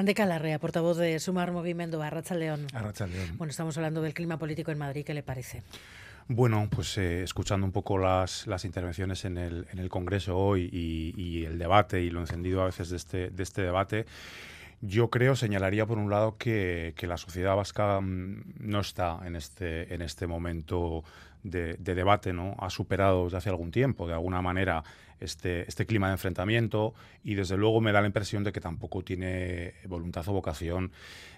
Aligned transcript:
Ande 0.00 0.14
Calarrea, 0.14 0.58
portavoz 0.58 0.96
de 0.96 1.20
Sumar 1.20 1.52
Movimiento, 1.52 2.00
Arracha 2.00 2.34
León. 2.34 2.66
Arracha 2.72 3.06
León. 3.06 3.36
Bueno, 3.36 3.50
estamos 3.50 3.76
hablando 3.76 4.00
del 4.00 4.14
clima 4.14 4.38
político 4.38 4.70
en 4.70 4.78
Madrid, 4.78 5.04
¿qué 5.04 5.12
le 5.12 5.22
parece? 5.22 5.62
Bueno, 6.26 6.68
pues 6.70 6.96
eh, 6.96 7.22
escuchando 7.22 7.66
un 7.66 7.72
poco 7.72 7.98
las, 7.98 8.46
las 8.46 8.64
intervenciones 8.64 9.26
en 9.26 9.36
el, 9.36 9.66
en 9.70 9.78
el 9.78 9.90
Congreso 9.90 10.38
hoy 10.38 10.70
y, 10.72 11.44
el 11.44 11.58
debate 11.58 12.00
y 12.00 12.08
lo 12.08 12.20
encendido 12.20 12.62
a 12.62 12.64
veces 12.64 12.88
de 12.88 12.96
este, 12.96 13.28
de 13.28 13.42
este 13.42 13.60
debate, 13.60 14.06
yo 14.80 15.10
creo, 15.10 15.36
señalaría 15.36 15.84
por 15.84 15.98
un 15.98 16.08
lado 16.08 16.38
que, 16.38 16.94
que 16.96 17.06
la 17.06 17.18
sociedad 17.18 17.54
vasca 17.54 18.00
mm, 18.00 18.54
no 18.58 18.80
está 18.80 19.18
en 19.26 19.36
este, 19.36 19.92
en 19.92 20.00
este 20.00 20.26
momento 20.26 21.04
de, 21.42 21.76
debate, 21.76 22.32
¿no? 22.32 22.56
Ha 22.58 22.70
superado 22.70 23.24
desde 23.24 23.38
hace 23.38 23.48
algún 23.50 23.70
tiempo, 23.70 24.06
de 24.06 24.14
alguna 24.14 24.42
manera, 24.42 24.82
este, 25.20 25.68
este 25.68 25.84
clima 25.84 26.06
de 26.06 26.14
enfrentamiento 26.14 26.94
y 27.22 27.34
desde 27.34 27.58
luego 27.58 27.82
me 27.82 27.92
da 27.92 28.00
la 28.00 28.06
impresión 28.06 28.42
de 28.42 28.52
que 28.52 28.60
tampoco 28.60 29.02
tiene 29.02 29.74
voluntad 29.86 30.26
o 30.28 30.32
vocación 30.32 30.92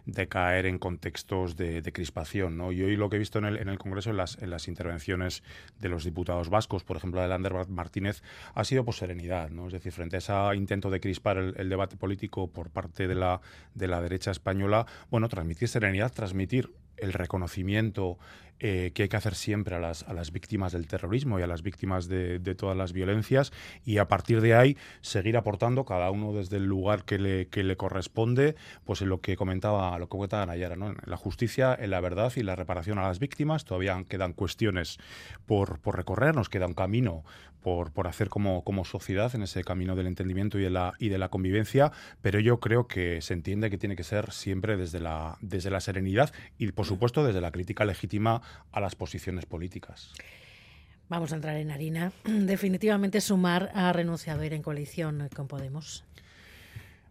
de 0.07 0.29
caer 0.29 0.67
en 0.67 0.79
contextos 0.79 1.57
de, 1.57 1.83
crispación. 1.93 2.57
¿no? 2.57 2.71
Y 2.71 2.83
hoy 2.83 2.97
lo 2.97 3.11
que 3.11 3.17
he 3.17 3.19
visto 3.19 3.39
en 3.39 3.45
el, 3.45 3.57
en 3.57 3.69
el 3.69 3.79
Congreso, 3.79 4.11
en 4.11 4.17
las, 4.17 4.41
en 4.41 4.51
las, 4.51 4.69
intervenciones 4.69 5.43
de 5.81 5.89
los 5.89 6.05
diputados 6.05 6.49
vascos, 6.49 6.85
por 6.85 6.97
ejemplo, 6.97 7.21
de 7.21 7.29
Lander 7.29 7.69
Martínez, 7.69 8.23
ha 8.55 8.65
sido 8.65 8.85
por 8.85 8.95
serenidad. 8.95 9.51
¿no? 9.51 9.67
Es 9.67 9.73
decir, 9.73 9.93
frente 9.93 10.17
a 10.17 10.19
ese 10.19 10.57
intento 10.57 10.89
de 10.89 11.01
crispar 11.01 11.39
el, 11.39 11.55
el 11.57 11.69
debate 11.69 11.97
político 11.97 12.49
por 12.49 12.71
parte 12.71 13.09
de 13.09 13.15
la, 13.17 13.41
de 13.75 13.89
la 13.89 14.01
derecha 14.01 14.31
española, 14.31 14.87
bueno, 15.11 15.29
transmitir 15.29 15.69
serenidad, 15.69 16.13
transmitir 16.13 16.71
el 17.03 17.13
reconocimiento 17.13 18.19
eh, 18.65 18.93
que 18.95 19.03
hay 19.03 19.09
que 19.09 19.17
hacer 19.17 19.35
siempre 19.35 19.75
a 19.75 19.81
las, 19.81 20.05
a 20.05 20.13
las, 20.13 20.31
víctimas 20.31 20.71
del 20.71 20.87
terrorismo 20.87 21.41
y 21.41 21.43
a 21.43 21.49
las 21.49 21.63
víctimas 21.63 22.07
de, 22.07 22.39
todas 22.55 22.77
las 22.77 22.93
violencias 22.93 23.53
y 23.85 23.99
a 23.99 24.07
partir 24.07 24.41
de 24.41 24.55
ahí 24.55 24.77
seguir 25.01 25.37
aportando 25.37 25.85
cada 25.85 26.13
uno 26.13 26.33
desde 26.33 26.59
el 26.59 26.67
lugar 26.67 27.05
que 27.05 27.19
le, 27.19 27.49
que 27.49 27.65
le 27.65 27.77
corresponde, 27.77 28.55
pues 28.85 29.03
en 29.03 29.09
lo 29.09 29.21
que 29.21 29.37
comentaba, 29.37 29.99
lo 29.99 30.07
que 30.07 30.11
comentaba 30.11 30.47
Nayara, 30.47 30.77
¿no? 30.77 30.95
la 31.05 31.17
justicia, 31.17 31.77
en 31.77 31.91
la 31.91 32.01
verdad 32.01 32.33
y 32.37 32.45
la 32.45 32.55
reparación 32.55 33.01
a 33.01 33.03
las 33.03 33.19
víctimas. 33.19 33.65
Todavía 33.65 34.01
quedan 34.09 34.33
cuestiones 34.33 34.99
por, 35.45 35.81
por 35.81 35.97
recorrer, 35.97 36.37
nos 36.37 36.49
queda 36.49 36.69
un 36.69 36.75
camino 36.75 37.25
por, 37.63 37.93
por 37.93 38.07
hacer 38.07 38.29
como, 38.29 38.65
como 38.65 38.85
sociedad 38.85 39.35
en 39.35 39.43
ese 39.43 39.65
camino 39.65 39.97
del 39.97 40.07
entendimiento 40.07 40.59
y 40.59 40.63
de, 40.63 40.71
la, 40.71 40.93
y 40.99 41.09
de 41.09 41.19
la 41.19 41.29
convivencia, 41.29 41.93
pero 42.21 42.41
yo 42.41 42.61
creo 42.61 42.87
que 42.87 43.21
se 43.23 43.35
entiende 43.35 43.71
que 43.71 43.79
tiene 43.79 43.97
que 43.97 44.05
ser 44.05 44.33
siempre 44.33 44.77
desde 44.77 45.01
la, 45.01 45.39
desde 45.41 45.71
la 45.71 45.81
serenidad 45.81 46.33
y, 46.59 46.71
por 46.73 46.87
supuesto, 46.87 47.25
desde 47.25 47.41
la 47.41 47.53
crítica 47.53 47.85
legítima 47.85 48.43
a 48.71 48.81
las 48.81 48.95
posiciones 48.95 49.47
políticas. 49.47 50.13
Vamos 51.09 51.33
a 51.33 51.37
entrar 51.37 51.57
en 51.57 51.71
harina. 51.71 52.13
Definitivamente 52.25 53.21
Sumar 53.21 53.71
ha 53.75 53.93
renunciado 53.93 54.43
a 54.43 54.47
ir 54.47 54.55
en 54.55 54.63
coalición 54.63 55.29
con 55.35 55.47
Podemos. 55.47 56.05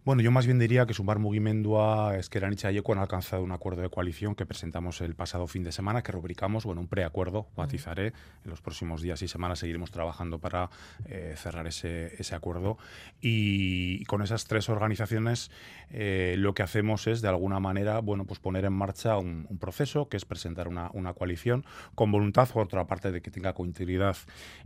Bueno, 0.04 0.20
yo 0.20 0.32
más 0.32 0.46
bien 0.46 0.58
diría 0.58 0.84
que 0.84 0.94
Sumar 0.94 1.20
Mugimendua, 1.20 2.16
Esquerán 2.16 2.56
y 2.60 2.66
han 2.66 2.98
alcanzado 2.98 3.44
un 3.44 3.52
acuerdo 3.52 3.82
de 3.82 3.88
coalición 3.88 4.34
que 4.34 4.44
presentamos 4.44 5.00
el 5.00 5.14
pasado 5.14 5.46
fin 5.46 5.62
de 5.62 5.70
semana, 5.70 6.02
que 6.02 6.10
rubricamos, 6.10 6.64
bueno, 6.64 6.80
un 6.80 6.88
preacuerdo, 6.88 7.46
matizaré. 7.56 8.12
En 8.44 8.50
los 8.50 8.60
próximos 8.60 9.00
días 9.00 9.22
y 9.22 9.28
semanas 9.28 9.60
seguiremos 9.60 9.92
trabajando 9.92 10.40
para 10.40 10.70
eh, 11.04 11.34
cerrar 11.36 11.68
ese, 11.68 12.16
ese, 12.18 12.34
acuerdo. 12.34 12.78
Y, 13.20 14.04
con 14.06 14.22
esas 14.22 14.46
tres 14.46 14.68
organizaciones 14.68 15.52
eh, 15.92 16.34
lo 16.36 16.52
que 16.52 16.64
hacemos 16.64 17.06
es, 17.06 17.22
de 17.22 17.28
alguna 17.28 17.60
manera, 17.60 18.00
bueno, 18.00 18.24
pues 18.24 18.40
poner 18.40 18.64
en 18.64 18.72
marcha 18.72 19.18
un, 19.18 19.46
proceso, 19.60 20.08
que 20.08 20.16
es 20.16 20.24
presentar 20.24 20.66
una, 20.66 20.90
una, 20.94 21.12
coalición 21.12 21.64
con 21.94 22.10
voluntad, 22.10 22.48
por 22.48 22.64
otra 22.64 22.88
parte, 22.88 23.12
de 23.12 23.22
que 23.22 23.30
tenga 23.30 23.52
continuidad 23.52 24.16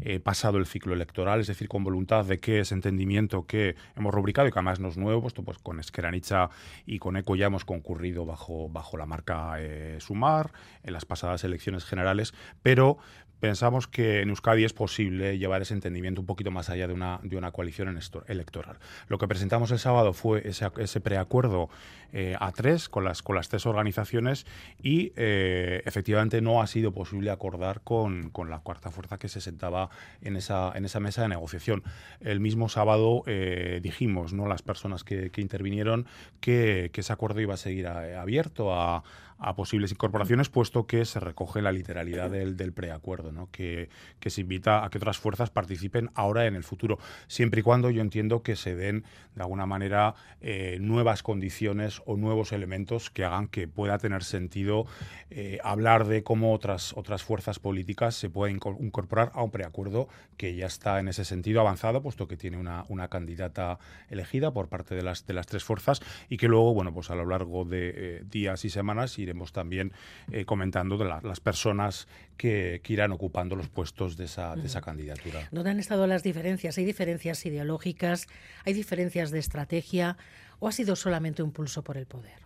eh, 0.01 0.19
pasado 0.19 0.57
el 0.57 0.65
ciclo 0.65 0.95
electoral, 0.95 1.41
es 1.41 1.49
decir, 1.49 1.69
con 1.69 1.85
voluntad 1.85 2.25
de 2.25 2.41
que 2.41 2.61
ese 2.61 2.75
entendimiento 2.75 3.45
que 3.47 3.77
hemos 3.97 4.15
rubricado 4.15 4.49
y 4.49 4.51
que 4.51 4.59
además 4.59 4.81
no 4.81 4.89
es 4.89 4.97
nuevo, 4.97 5.26
pues 5.35 5.59
con 5.59 5.81
Esqueranicha 5.81 6.51
y 6.85 6.99
con 6.99 7.17
ECO 7.17 7.37
ya 7.37 7.47
hemos 7.47 7.65
concurrido 7.65 8.27
bajo, 8.27 8.69
bajo 8.69 8.97
la 8.97 9.07
marca 9.07 9.55
eh, 9.59 9.99
Sumar 10.01 10.53
en 10.83 10.93
las 10.93 11.05
pasadas 11.05 11.45
elecciones 11.45 11.85
generales, 11.85 12.35
pero 12.63 12.99
pensamos 13.41 13.87
que 13.87 14.23
en 14.23 14.31
Euskadi 14.31 14.65
es 14.65 14.73
posible 14.73 15.39
llevar 15.39 15.63
ese 15.63 15.75
entendimiento 15.75 16.21
un 16.21 16.27
poquito 16.27 16.51
más 16.51 16.71
allá 16.71 16.87
de 16.89 16.95
una, 16.95 17.21
de 17.23 17.37
una 17.37 17.53
coalición 17.53 17.99
electoral. 18.29 18.77
Lo 19.09 19.19
que 19.19 19.29
presentamos 19.29 19.71
el 19.71 19.79
sábado 19.79 20.13
fue 20.13 20.43
ese, 20.47 21.01
preacuerdo 21.01 21.69
eh, 22.13 22.37
a 22.39 22.53
tres 22.53 22.89
con 22.89 23.05
las, 23.05 23.23
con 23.23 23.37
las 23.37 23.49
tres 23.49 23.67
organizaciones 23.67 24.47
y 24.83 25.13
eh, 25.17 25.83
efectivamente 25.85 26.41
no 26.41 26.63
ha 26.63 26.67
sido 26.67 26.93
posible 26.93 27.31
acordar 27.31 27.81
con, 27.83 28.31
con, 28.31 28.51
la 28.51 28.61
cuarta 28.61 28.91
fuerza 28.91 29.19
que 29.19 29.29
se 29.29 29.41
sentaba 29.41 29.91
en 30.23 30.37
esa, 30.37 30.73
en 30.75 30.85
esa 30.85 31.01
mesa 31.01 31.23
de 31.23 31.29
negociación. 31.29 31.83
El 32.21 32.41
mismo 32.41 32.69
sábado 32.69 33.23
eh, 33.27 33.81
dijimos, 33.83 34.33
¿no? 34.33 34.47
las 34.47 34.63
personas 34.63 35.05
que, 35.05 35.31
que 35.31 35.41
intervinieron, 35.41 36.07
que, 36.41 36.91
que, 36.93 37.01
ese 37.01 37.13
acuerdo 37.13 37.41
iba 37.41 37.55
a 37.55 37.59
seguir 37.59 37.87
abierto 37.87 38.75
a 38.75 39.03
a 39.39 39.55
posibles 39.55 39.91
incorporaciones, 39.91 40.49
puesto 40.49 40.87
que 40.87 41.05
se 41.05 41.21
recoge 41.21 41.63
la 41.63 41.73
literalidad 41.73 42.31
del, 42.31 42.73
preacuerdo, 42.73 43.33
¿no? 43.33 43.49
que, 43.51 43.89
se 44.27 44.41
invita 44.41 44.85
a 44.85 44.91
que 44.91 44.99
otras 44.99 45.19
fuerzas 45.19 45.51
participen 45.51 46.11
ahora 46.15 46.47
en 46.47 46.57
el 46.57 46.65
futuro, 46.65 46.99
siempre 47.29 47.61
y 47.61 47.63
cuando 47.63 47.91
yo 47.91 48.03
entiendo 48.03 48.43
que 48.43 48.57
se 48.57 48.75
den 48.75 49.05
de 49.35 49.43
alguna 49.43 49.67
manera 49.67 50.15
eh, 50.41 50.79
nuevas 50.81 51.23
condiciones 51.23 52.03
o 52.07 52.17
nuevos 52.17 52.53
elementos 52.53 53.11
que 53.11 53.25
hagan 53.25 53.49
que 53.49 53.69
pueda 53.69 53.99
tener 53.99 54.25
sentido 54.25 54.87
eh, 55.31 55.59
hablar 55.63 56.07
de 56.07 56.23
cómo 56.23 56.53
otras, 56.53 56.93
otras 56.97 57.23
fuerzas 57.23 57.59
políticas 57.59 58.15
se 58.15 58.31
pueden 58.31 58.59
incorporar 58.81 59.31
a 59.35 59.43
un 59.43 59.51
preacuerdo 59.51 60.09
que 60.37 60.55
ya 60.55 60.67
está 60.67 60.99
en 61.01 61.09
ese 61.09 61.25
sentido 61.25 61.61
avanzado, 61.61 62.03
puesto 62.03 62.29
que 62.29 62.37
tiene 62.37 62.57
una, 62.57 62.85
candidata 63.09 63.79
elegida 64.11 64.53
por 64.53 64.69
parte 64.69 64.95
de 64.95 65.03
las, 65.03 65.27
de 65.27 65.35
las 65.35 65.47
tres 65.47 65.63
fuerzas 65.63 66.01
y 66.29 66.39
que 66.39 66.49
luego, 66.49 66.75
bueno, 66.75 66.93
pues 66.93 67.11
a 67.11 67.15
lo 67.15 67.27
largo 67.27 67.65
de 67.65 67.93
eh, 67.95 68.23
días 68.29 68.65
y 68.65 68.71
semanas 68.71 69.19
iremos 69.27 69.53
también 69.53 69.93
eh, 70.33 70.45
comentando 70.45 70.97
de 70.97 71.05
las 71.05 71.41
personas 71.41 72.09
que, 72.37 72.81
irán 72.89 73.13
ocupando 73.13 73.57
los 73.57 73.69
puestos 73.69 74.17
de 74.17 74.25
esa, 74.25 74.57
de 74.57 74.67
esa 74.67 74.81
candidatura. 74.81 75.49
¿Dónde 75.51 75.71
han 75.71 75.81
estado 75.81 76.07
las 76.07 76.23
diferencias? 76.23 76.79
¿Hay 76.79 76.85
diferencias 76.85 77.45
ideológicas? 77.45 78.27
¿Hay 78.65 78.73
diferencias 78.73 79.31
de 79.31 79.39
estrategia? 79.39 80.17
¿O 80.59 80.69
ha 80.69 80.73
sido 80.73 80.97
solamente 80.97 81.43
un 81.43 81.53
pulso 81.53 81.83
por 81.83 81.97
el 81.99 82.07
poder? 82.07 82.46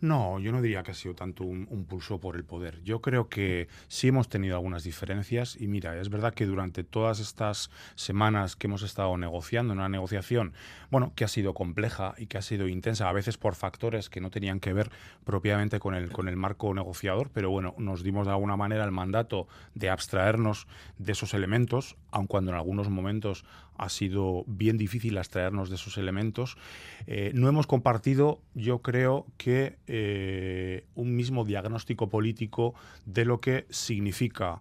No, 0.00 0.38
yo 0.38 0.52
no 0.52 0.62
diría 0.62 0.84
que 0.84 0.92
ha 0.92 0.94
sido 0.94 1.14
tanto 1.14 1.42
un, 1.42 1.66
pulso 1.88 2.20
por 2.20 2.36
el 2.36 2.44
poder. 2.44 2.80
Yo 2.84 3.00
creo 3.00 3.28
que 3.28 3.66
sí 3.88 4.08
hemos 4.08 4.28
tenido 4.28 4.54
algunas 4.54 4.84
diferencias 4.84 5.60
y 5.60 5.66
mira, 5.66 5.98
es 5.98 6.08
verdad 6.08 6.34
que 6.34 6.46
durante 6.46 6.84
todas 6.84 7.18
estas 7.18 7.70
semanas 7.96 8.54
que 8.54 8.68
hemos 8.68 8.82
estado 8.82 9.16
negociando, 9.18 9.72
una 9.72 9.88
negociación, 9.88 10.52
bueno, 10.92 11.12
que 11.16 11.24
ha 11.24 11.28
sido 11.28 11.52
compleja 11.52 12.14
y 12.16 12.26
que 12.26 12.38
ha 12.38 12.42
sido 12.42 12.68
intensa, 12.68 13.08
a 13.08 13.12
veces 13.12 13.38
por 13.38 13.56
factores 13.56 14.08
que 14.08 14.20
no 14.20 14.30
tenían 14.30 14.60
que 14.60 14.72
ver 14.72 14.90
propiamente 15.24 15.80
con 15.80 15.94
el, 15.94 16.12
con 16.12 16.28
el 16.28 16.36
marco 16.36 16.72
negociador, 16.72 17.30
pero 17.32 17.50
bueno, 17.50 17.74
nos 17.78 18.04
dimos 18.04 18.26
de 18.26 18.32
alguna 18.32 18.56
manera 18.56 18.84
el 18.84 18.92
mandato 18.92 19.48
de 19.74 19.90
abstraernos 19.90 20.68
de 20.98 21.12
esos 21.12 21.34
elementos, 21.34 21.96
aun 22.12 22.28
cuando 22.28 22.52
en 22.52 22.56
algunos 22.56 22.88
momentos 22.88 23.44
ha 23.78 23.88
sido 23.88 24.44
bien 24.46 24.76
difícil 24.76 25.16
abstraernos 25.16 25.70
de 25.70 25.76
esos 25.76 25.96
elementos. 25.96 26.56
Eh, 27.06 27.30
no 27.34 27.48
hemos 27.48 27.66
compartido, 27.66 28.42
yo 28.54 28.80
creo 28.80 29.26
que 29.38 29.78
eh, 29.88 30.84
un 30.94 31.16
mismo 31.16 31.44
diagnóstico 31.44 32.08
político 32.08 32.74
de 33.06 33.24
lo 33.24 33.40
que 33.40 33.66
significa 33.70 34.60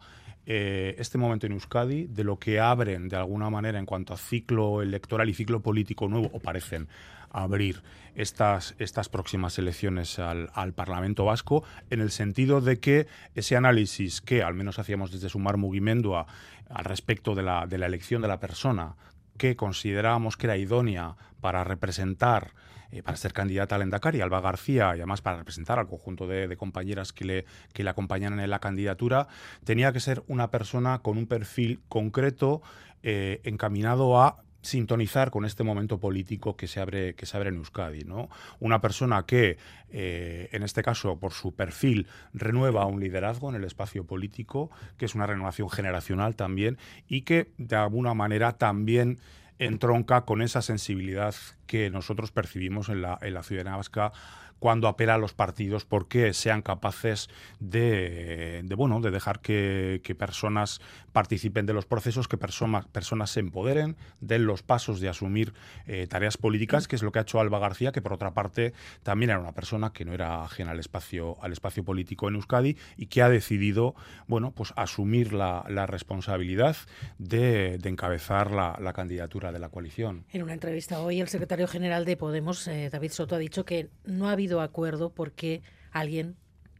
eh, 0.50 0.96
este 0.98 1.18
momento 1.18 1.46
en 1.46 1.52
Euskadi, 1.52 2.08
de 2.08 2.24
lo 2.24 2.40
que 2.40 2.62
abren 2.62 3.10
de 3.10 3.18
alguna 3.18 3.50
manera 3.50 3.80
en 3.80 3.86
cuanto 3.86 4.14
a 4.14 4.18
ciclo 4.18 4.82
electoral 4.82 5.28
y 5.28 5.34
ciclo 5.34 5.60
político 5.60 6.08
nuevo, 6.08 6.30
o 6.32 6.40
parecen 6.40 6.88
abrir 7.30 7.84
estas, 8.16 8.74
estas 8.80 9.10
próximas 9.10 9.60
elecciones 9.60 10.20
al, 10.20 10.74
Parlamento 10.74 11.26
Vasco, 11.26 11.64
en 11.90 12.00
el 12.00 12.12
sentido 12.12 12.62
de 12.62 12.80
que 12.80 13.08
ese 13.36 13.58
análisis 13.58 14.22
que 14.22 14.42
al 14.42 14.54
menos 14.54 14.80
hacíamos 14.80 15.12
desde 15.12 15.28
Sumar 15.28 15.58
Mugimendua 15.58 16.28
al 16.70 16.86
respecto 16.86 17.36
de 17.36 17.44
la, 17.44 17.68
de 17.68 17.78
la 17.78 17.86
elección 17.86 18.22
de 18.22 18.30
la 18.30 18.40
persona 18.40 18.96
que 19.38 19.58
considerábamos 19.58 20.38
que 20.38 20.48
era 20.48 20.58
idónea 20.58 21.16
para 21.42 21.66
representar 21.66 22.54
eh, 22.92 23.04
para 23.04 23.18
ser 23.18 23.34
candidata 23.34 23.76
al 23.76 23.82
Endacari, 23.82 24.22
Alba 24.22 24.42
García, 24.42 24.96
y 24.96 25.00
además 25.00 25.22
para 25.22 25.38
representar 25.38 25.80
al 25.80 25.88
conjunto 25.88 26.28
de, 26.28 26.56
compañeras 26.58 27.14
que 27.14 27.26
le, 27.26 27.46
que 27.74 27.84
en 27.84 28.50
la 28.50 28.60
candidatura, 28.60 29.28
tenía 29.64 29.92
que 29.92 30.00
ser 30.00 30.24
una 30.28 30.50
persona 30.52 31.00
con 31.00 31.18
un 31.18 31.28
perfil 31.28 31.82
concreto 31.90 32.62
eh, 33.04 33.42
encaminado 33.44 34.20
a 34.20 34.44
sintonizar 34.62 35.32
con 35.32 35.46
este 35.46 35.64
momento 35.64 36.00
político 36.00 36.56
que 36.58 36.68
se 36.68 36.80
abre, 36.80 37.16
que 37.16 37.26
se 37.26 37.38
abre 37.38 37.50
en 37.50 37.56
Euskadi. 37.56 38.04
¿no? 38.04 38.30
Una 38.60 38.82
persona 38.82 39.26
que, 39.26 39.58
eh, 39.90 40.50
en 40.52 40.64
este 40.64 40.84
caso, 40.84 41.18
por 41.20 41.32
su 41.32 41.56
perfil, 41.56 42.08
renueva 42.34 42.86
un 42.86 43.00
liderazgo 43.00 43.50
en 43.50 43.56
el 43.56 43.64
espacio 43.64 44.06
político, 44.06 44.70
que 44.98 45.06
es 45.06 45.16
una 45.16 45.28
renovación 45.28 45.70
generacional 45.70 46.36
también, 46.36 46.78
y 47.08 47.22
que 47.22 47.52
de 47.58 47.76
alguna 47.76 48.14
manera 48.14 48.54
también 48.54 49.20
entronca 49.60 50.22
con 50.22 50.42
esa 50.42 50.62
sensibilidad 50.62 51.36
que 51.66 51.90
nosotros 51.90 52.32
percibimos 52.32 52.90
en 52.90 53.02
la, 53.02 53.18
en 53.22 53.34
la 53.34 53.44
ciudadanía 53.44 53.78
vasca 53.78 54.12
cuando 54.60 54.88
apela 54.88 55.16
a 55.16 55.18
los 55.18 55.34
partidos 55.34 55.86
porque 55.86 56.34
sean 56.34 56.62
capaces 56.62 57.30
de, 57.60 58.64
bueno, 58.76 59.02
de 59.02 59.12
dejar 59.12 59.40
que, 59.40 60.16
personas 60.18 60.82
participen 61.12 61.66
de 61.66 61.74
los 61.74 61.86
procesos, 61.86 62.28
que 62.28 62.38
personas, 62.38 62.86
personas 62.88 63.32
se 63.32 63.40
empoderen, 63.40 63.98
den 64.20 64.46
los 64.46 64.64
pasos 64.64 65.00
de 65.00 65.10
asumir 65.10 65.54
eh, 65.86 66.08
tareas 66.08 66.38
políticas, 66.38 66.88
que 66.88 66.96
es 66.96 67.04
lo 67.04 67.12
que 67.12 67.20
ha 67.20 67.22
hecho 67.24 67.40
Alba 67.40 67.60
García, 67.60 67.92
que 67.92 68.02
por 68.02 68.14
otra 68.14 68.34
parte 68.34 68.74
también 69.04 69.32
era 69.32 69.40
una 69.40 69.52
persona 69.52 69.92
que 69.94 70.06
no 70.06 70.14
era 70.14 70.44
ajena 70.44 70.72
al 70.72 70.80
espacio, 70.80 71.38
al 71.42 71.52
espacio 71.52 71.84
político 71.84 72.28
en 72.28 72.36
Euskadi 72.36 72.78
y 72.98 73.08
que 73.08 73.22
ha 73.22 73.30
decidido 73.30 73.96
bueno, 74.28 74.52
pues 74.52 74.74
asumir 74.76 75.34
la, 75.34 75.64
responsabilidad 75.88 76.76
de, 77.18 77.80
encabezar 77.84 78.52
la, 78.52 78.94
candidatura 78.94 79.52
de 79.52 79.60
la 79.60 79.70
coalición. 79.70 80.26
En 80.32 80.44
una 80.44 80.54
entrevista 80.54 81.00
hoy, 81.00 81.22
el 81.22 81.28
secretario 81.28 81.68
general 81.68 82.06
de 82.06 82.18
Podemos, 82.18 82.68
eh, 82.68 82.90
David 82.90 83.12
Soto, 83.12 83.36
ha 83.36 83.40
dicho 83.40 83.64
que 83.64 83.90
no 84.06 84.28
ha 84.28 84.32
habido 84.32 84.47
acuerdo 84.62 85.10
porque 85.14 85.62
alguien 85.92 86.38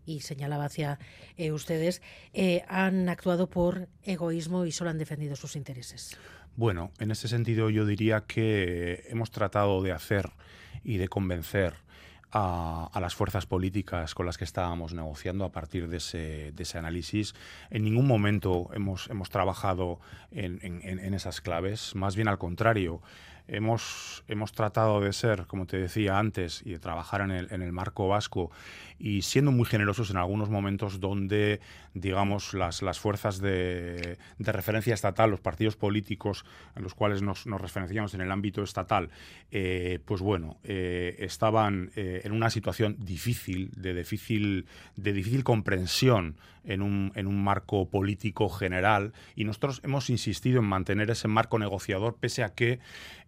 y 0.08 0.22
señalaba 0.22 0.66
hacia 0.66 1.00
eh, 1.36 1.52
ustedes, 1.52 2.02
eh, 2.34 2.64
han 2.68 3.10
actuado 3.10 3.50
por 3.50 3.90
egoísmo 4.04 4.66
y 4.66 4.72
solo 4.72 4.90
han 4.90 4.98
defendido 4.98 5.36
sus 5.36 5.56
intereses. 5.56 6.18
Bueno, 6.56 6.92
en 7.00 7.12
ese 7.12 7.28
sentido 7.28 7.70
yo 7.70 7.86
diría 7.86 8.22
que 8.22 9.04
hemos 9.10 9.30
tratado 9.30 9.84
de 9.84 9.92
hacer 9.92 10.32
y 10.84 10.98
de 10.98 11.10
convencer 11.10 11.76
a, 12.32 12.90
las 13.00 13.16
fuerzas 13.16 13.46
políticas 13.46 14.16
con 14.16 14.26
las 14.26 14.38
que 14.38 14.44
estábamos 14.44 14.94
negociando 14.94 15.46
a 15.46 15.52
partir 15.52 15.88
de 15.88 15.98
ese, 15.98 16.78
análisis. 16.78 17.36
En 17.70 17.84
ningún 17.84 18.08
momento 18.08 18.70
hemos, 18.74 19.10
hemos 19.10 19.30
trabajado 19.30 20.00
en 20.32 21.14
esas 21.14 21.42
claves, 21.42 21.96
más 21.96 22.16
bien 22.16 22.28
al 22.28 22.38
contrario 22.38 23.02
hemos, 23.48 24.24
hemos 24.28 24.52
tratado 24.52 25.02
de 25.02 25.14
ser, 25.14 25.46
como 25.48 25.66
te 25.66 25.78
decía 25.78 26.20
antes, 26.20 26.62
y 26.66 26.72
de 26.72 26.80
trabajar 26.80 27.22
en 27.22 27.32
el, 27.32 27.48
en 27.52 27.62
el 27.62 27.72
marco 27.72 28.08
vasco 28.08 28.52
y 29.00 29.22
siendo 29.22 29.52
muy 29.52 29.66
generosos 29.66 30.10
en 30.10 30.18
algunos 30.18 30.50
momentos 30.50 31.00
donde, 31.00 31.60
digamos, 31.94 32.54
las, 32.54 32.82
las 32.82 33.00
fuerzas 33.00 33.40
de, 33.40 34.18
de 34.38 34.52
referencia 34.52 34.94
estatal, 34.94 35.30
los 35.30 35.40
partidos 35.40 35.76
políticos 35.76 36.46
en 36.76 36.84
los 36.84 36.94
cuales 36.94 37.22
nos, 37.22 37.46
nos 37.46 37.62
referenciamos 37.62 38.14
en 38.14 38.22
el 38.22 38.32
ámbito 38.32 38.64
estatal, 38.64 39.10
eh, 39.52 40.00
pues 40.06 40.22
bueno, 40.22 40.58
eh, 40.64 41.16
estaban 41.20 41.92
eh, 41.96 42.22
en 42.24 42.32
una 42.32 42.50
situación 42.50 42.98
difícil, 43.00 43.72
de 43.76 43.94
difícil, 43.94 44.66
de 44.96 45.14
difícil 45.14 45.44
comprensión 45.44 46.38
en 46.64 46.82
un, 46.82 47.12
en 47.16 47.28
un 47.28 47.44
marco 47.44 47.90
político 47.90 48.50
general 48.50 49.14
y 49.36 49.46
nosotros 49.46 49.82
hemos 49.84 50.10
insistido 50.10 50.60
en 50.60 50.66
mantener 50.66 51.10
ese 51.10 51.28
marco 51.28 51.58
negociador 51.60 52.18
pese 52.20 52.44
a 52.44 52.50
que 52.50 52.80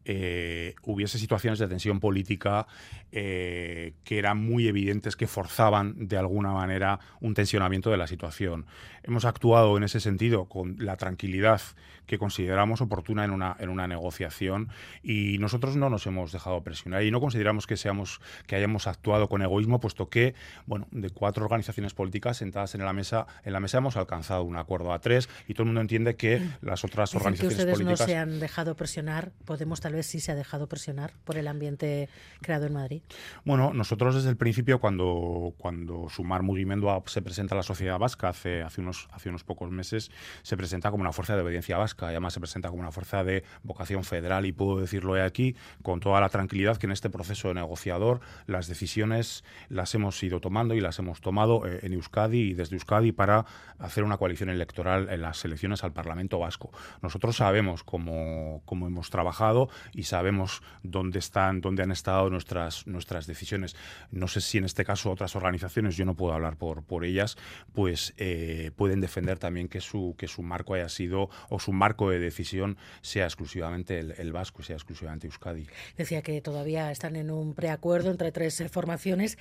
eh, 0.05 0.75
hubiese 0.83 1.19
situaciones 1.19 1.59
de 1.59 1.67
tensión 1.67 1.99
política 1.99 2.67
eh, 3.11 3.93
que 4.03 4.17
eran 4.17 4.37
muy 4.37 4.67
evidentes 4.67 5.15
que 5.15 5.27
forzaban 5.27 6.07
de 6.07 6.17
alguna 6.17 6.51
manera 6.51 6.99
un 7.21 7.33
tensionamiento 7.33 7.91
de 7.91 7.97
la 7.97 8.07
situación. 8.07 8.65
Hemos 9.03 9.25
actuado 9.25 9.77
en 9.77 9.83
ese 9.83 9.99
sentido 9.99 10.45
con 10.45 10.75
la 10.79 10.97
tranquilidad 10.97 11.61
que 12.09 12.17
consideramos 12.17 12.81
oportuna 12.81 13.23
en 13.23 13.29
una, 13.29 13.55
en 13.59 13.69
una 13.69 13.87
negociación 13.87 14.69
y 15.03 15.37
nosotros 15.37 15.75
no 15.75 15.91
nos 15.91 16.07
hemos 16.07 16.31
dejado 16.31 16.63
presionar 16.63 17.03
y 17.03 17.11
no 17.11 17.21
consideramos 17.21 17.67
que 17.67 17.77
seamos 17.77 18.19
que 18.47 18.55
hayamos 18.55 18.87
actuado 18.87 19.29
con 19.29 19.43
egoísmo 19.43 19.79
puesto 19.79 20.09
que 20.09 20.33
bueno 20.65 20.87
de 20.89 21.11
cuatro 21.11 21.45
organizaciones 21.45 21.93
políticas 21.93 22.37
sentadas 22.37 22.73
en 22.73 22.83
la 22.83 22.93
mesa 22.93 23.27
en 23.43 23.53
la 23.53 23.59
mesa 23.59 23.77
hemos 23.77 23.95
alcanzado 23.95 24.43
un 24.43 24.57
acuerdo 24.57 24.91
a 24.91 24.97
tres 24.97 25.29
y 25.47 25.53
todo 25.53 25.63
el 25.63 25.67
mundo 25.67 25.81
entiende 25.81 26.15
que 26.15 26.39
mm. 26.39 26.65
las 26.65 26.83
otras 26.83 27.13
organizaciones 27.13 27.57
que 27.57 27.61
ustedes 27.61 27.77
políticas 27.77 27.99
no 27.99 28.05
se 28.07 28.17
han 28.17 28.39
dejado 28.39 28.75
presionar 28.75 29.31
podemos 29.45 29.79
tal 29.79 29.93
vez 29.93 30.07
sí 30.07 30.19
se 30.19 30.31
ha 30.31 30.35
dejado 30.35 30.67
presionar 30.67 31.13
por 31.25 31.37
el 31.37 31.47
ambiente 31.47 32.09
creado 32.41 32.65
en 32.65 32.73
Madrid 32.73 33.03
bueno 33.45 33.71
nosotros 33.71 34.15
desde 34.15 34.31
el 34.31 34.37
principio 34.37 34.79
cuando 34.79 35.53
cuando 35.59 36.09
Sumar 36.09 36.41
Mugimendu 36.41 36.87
se 37.05 37.21
presenta 37.21 37.53
a 37.53 37.57
la 37.57 37.63
sociedad 37.63 37.99
vasca 37.99 38.29
hace 38.29 38.63
hace 38.63 38.81
unos 38.81 39.07
hace 39.11 39.29
unos 39.29 39.43
pocos 39.43 39.69
meses 39.69 40.09
se 40.41 40.57
presenta 40.57 40.89
como 40.89 41.01
una 41.01 41.11
fuerza 41.11 41.35
de 41.35 41.43
obediencia 41.43 41.77
vasca 41.77 41.98
además 42.05 42.33
se 42.33 42.39
presenta 42.39 42.69
como 42.69 42.81
una 42.81 42.91
fuerza 42.91 43.23
de 43.23 43.43
vocación 43.63 44.03
federal 44.03 44.45
y 44.45 44.51
puedo 44.51 44.79
decirlo 44.79 45.21
aquí 45.23 45.55
con 45.81 45.99
toda 45.99 46.21
la 46.21 46.29
tranquilidad 46.29 46.77
que 46.77 46.85
en 46.85 46.91
este 46.91 47.09
proceso 47.09 47.53
negociador 47.53 48.21
las 48.47 48.67
decisiones 48.67 49.43
las 49.69 49.93
hemos 49.95 50.21
ido 50.23 50.39
tomando 50.39 50.73
y 50.73 50.81
las 50.81 50.99
hemos 50.99 51.21
tomado 51.21 51.65
eh, 51.65 51.79
en 51.83 51.93
Euskadi 51.93 52.39
y 52.39 52.53
desde 52.53 52.75
Euskadi 52.75 53.11
para 53.11 53.45
hacer 53.79 54.03
una 54.03 54.17
coalición 54.17 54.49
electoral 54.49 55.09
en 55.09 55.21
las 55.21 55.43
elecciones 55.45 55.83
al 55.83 55.93
Parlamento 55.93 56.39
Vasco. 56.39 56.71
Nosotros 57.01 57.37
sabemos 57.37 57.83
cómo, 57.83 58.61
cómo 58.65 58.87
hemos 58.87 59.09
trabajado 59.09 59.69
y 59.93 60.03
sabemos 60.03 60.61
dónde 60.83 61.19
están, 61.19 61.61
dónde 61.61 61.83
han 61.83 61.91
estado 61.91 62.29
nuestras, 62.29 62.87
nuestras 62.87 63.27
decisiones. 63.27 63.75
No 64.11 64.27
sé 64.27 64.41
si 64.41 64.57
en 64.57 64.65
este 64.65 64.85
caso 64.85 65.11
otras 65.11 65.35
organizaciones, 65.35 65.97
yo 65.97 66.05
no 66.05 66.15
puedo 66.15 66.33
hablar 66.33 66.57
por, 66.57 66.83
por 66.83 67.05
ellas, 67.05 67.37
pues 67.73 68.13
eh, 68.17 68.71
pueden 68.75 69.01
defender 69.01 69.39
también 69.39 69.67
que 69.67 69.81
su, 69.81 70.15
que 70.17 70.27
su 70.27 70.43
marco 70.43 70.73
haya 70.73 70.89
sido 70.89 71.29
o 71.49 71.59
su 71.59 71.71
marco 71.71 71.88
marco 71.89 72.11
de 72.11 72.19
decisión 72.19 72.77
sea 73.01 73.25
exclusivamente 73.25 73.99
el, 73.99 74.31
vasco, 74.31 74.61
sea 74.61 74.75
exclusivamente 74.75 75.25
Euskadi. 75.25 75.65
Decía 75.97 76.21
que 76.21 76.39
todavía 76.39 76.91
están 76.91 77.15
en 77.15 77.31
un 77.31 77.55
preacuerdo 77.55 78.11
entre 78.11 78.31
tres 78.31 78.63
formaciones 78.71 79.39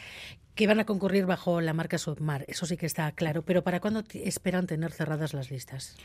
que 0.54 0.66
van 0.66 0.80
a 0.80 0.86
concurrir 0.86 1.26
bajo 1.26 1.60
la 1.60 1.74
marca 1.74 1.98
Submar. 1.98 2.46
Eso 2.48 2.64
sí 2.64 2.78
que 2.78 2.86
está 2.86 3.12
claro. 3.12 3.42
Pero 3.42 3.62
¿para 3.62 3.80
cuándo 3.80 4.02
esperan 4.14 4.66
tener 4.66 4.92
cerradas 4.92 5.34
las 5.34 5.50
listas? 5.50 5.96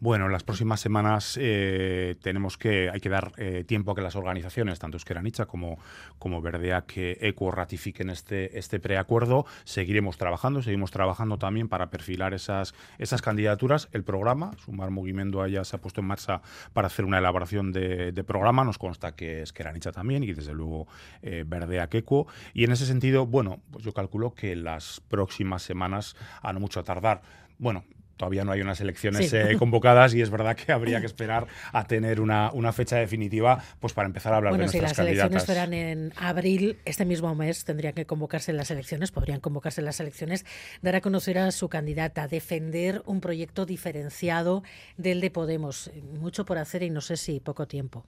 Bueno, 0.00 0.26
en 0.26 0.32
las 0.32 0.42
próximas 0.42 0.80
semanas 0.80 1.38
eh, 1.40 2.16
tenemos 2.22 2.58
que, 2.58 2.90
hay 2.90 3.00
que 3.00 3.08
dar 3.08 3.32
eh, 3.36 3.64
tiempo 3.64 3.92
a 3.92 3.94
que 3.94 4.02
las 4.02 4.16
organizaciones, 4.16 4.78
tanto 4.78 4.96
Esqueranicha 4.96 5.46
como, 5.46 5.78
como 6.18 6.42
Verdea, 6.42 6.82
que 6.82 7.18
ECO 7.20 7.50
ratifiquen 7.50 8.10
este, 8.10 8.58
este 8.58 8.80
preacuerdo. 8.80 9.46
Seguiremos 9.64 10.18
trabajando, 10.18 10.62
seguimos 10.62 10.90
trabajando 10.90 11.38
también 11.38 11.68
para 11.68 11.90
perfilar 11.90 12.34
esas, 12.34 12.74
esas 12.98 13.22
candidaturas. 13.22 13.88
El 13.92 14.04
programa, 14.04 14.52
Sumar 14.58 14.90
Movimiento 14.90 15.46
ya 15.46 15.64
se 15.64 15.76
ha 15.76 15.80
puesto 15.80 16.00
en 16.00 16.08
marcha 16.08 16.42
para 16.72 16.88
hacer 16.88 17.04
una 17.04 17.18
elaboración 17.18 17.72
de, 17.72 18.24
programa. 18.24 18.64
Nos 18.64 18.78
consta 18.78 19.14
que 19.14 19.42
Esqueranicha 19.42 19.92
también 19.92 20.24
y 20.24 20.32
desde 20.32 20.54
luego 20.54 20.86
eh, 21.22 21.44
Verdea. 21.46 21.88
Y 22.52 22.64
en 22.64 22.72
ese 22.72 22.86
sentido, 22.86 23.26
bueno, 23.26 23.60
pues 23.70 23.84
yo 23.84 23.92
calculo 23.92 24.34
que 24.34 24.56
las 24.56 25.00
próximas 25.00 25.62
semanas, 25.62 26.16
a 26.42 26.52
no 26.52 26.60
mucho 26.60 26.82
tardar, 26.82 27.22
bueno, 27.58 27.84
todavía 28.16 28.44
no 28.44 28.52
hay 28.52 28.60
unas 28.60 28.80
elecciones 28.80 29.32
eh, 29.32 29.56
convocadas 29.58 30.14
y 30.14 30.22
es 30.22 30.30
verdad 30.30 30.56
que 30.56 30.72
habría 30.72 31.00
que 31.00 31.06
esperar 31.06 31.46
a 31.72 31.86
tener 31.86 32.20
una, 32.20 32.50
una 32.52 32.72
fecha 32.72 32.96
definitiva 32.96 33.62
pues 33.80 33.92
para 33.92 34.06
empezar 34.06 34.32
a 34.32 34.36
hablar 34.36 34.52
de 34.52 34.58
nuestras 34.58 34.92
candidatas. 34.92 34.96
si 34.96 35.12
las 35.12 35.38
elecciones 35.38 35.44
fueran 35.46 35.72
en 35.74 36.12
abril, 36.16 36.78
este 36.84 37.04
mismo 37.04 37.34
mes 37.34 37.64
tendrían 37.64 37.94
que 37.94 38.06
convocarse 38.06 38.52
las 38.52 38.70
elecciones, 38.70 39.10
podrían 39.10 39.40
convocarse 39.40 39.82
las 39.82 40.00
elecciones, 40.00 40.44
dar 40.82 40.96
a 40.96 41.00
conocer 41.00 41.38
a 41.38 41.50
su 41.50 41.68
candidata, 41.68 42.28
defender 42.28 43.02
un 43.06 43.20
proyecto 43.20 43.66
diferenciado 43.66 44.62
del 44.96 45.20
de 45.20 45.30
Podemos. 45.30 45.90
Mucho 46.20 46.44
por 46.44 46.58
hacer 46.58 46.82
y 46.82 46.90
no 46.90 47.00
sé 47.00 47.16
si 47.16 47.40
poco 47.40 47.66
tiempo. 47.66 48.04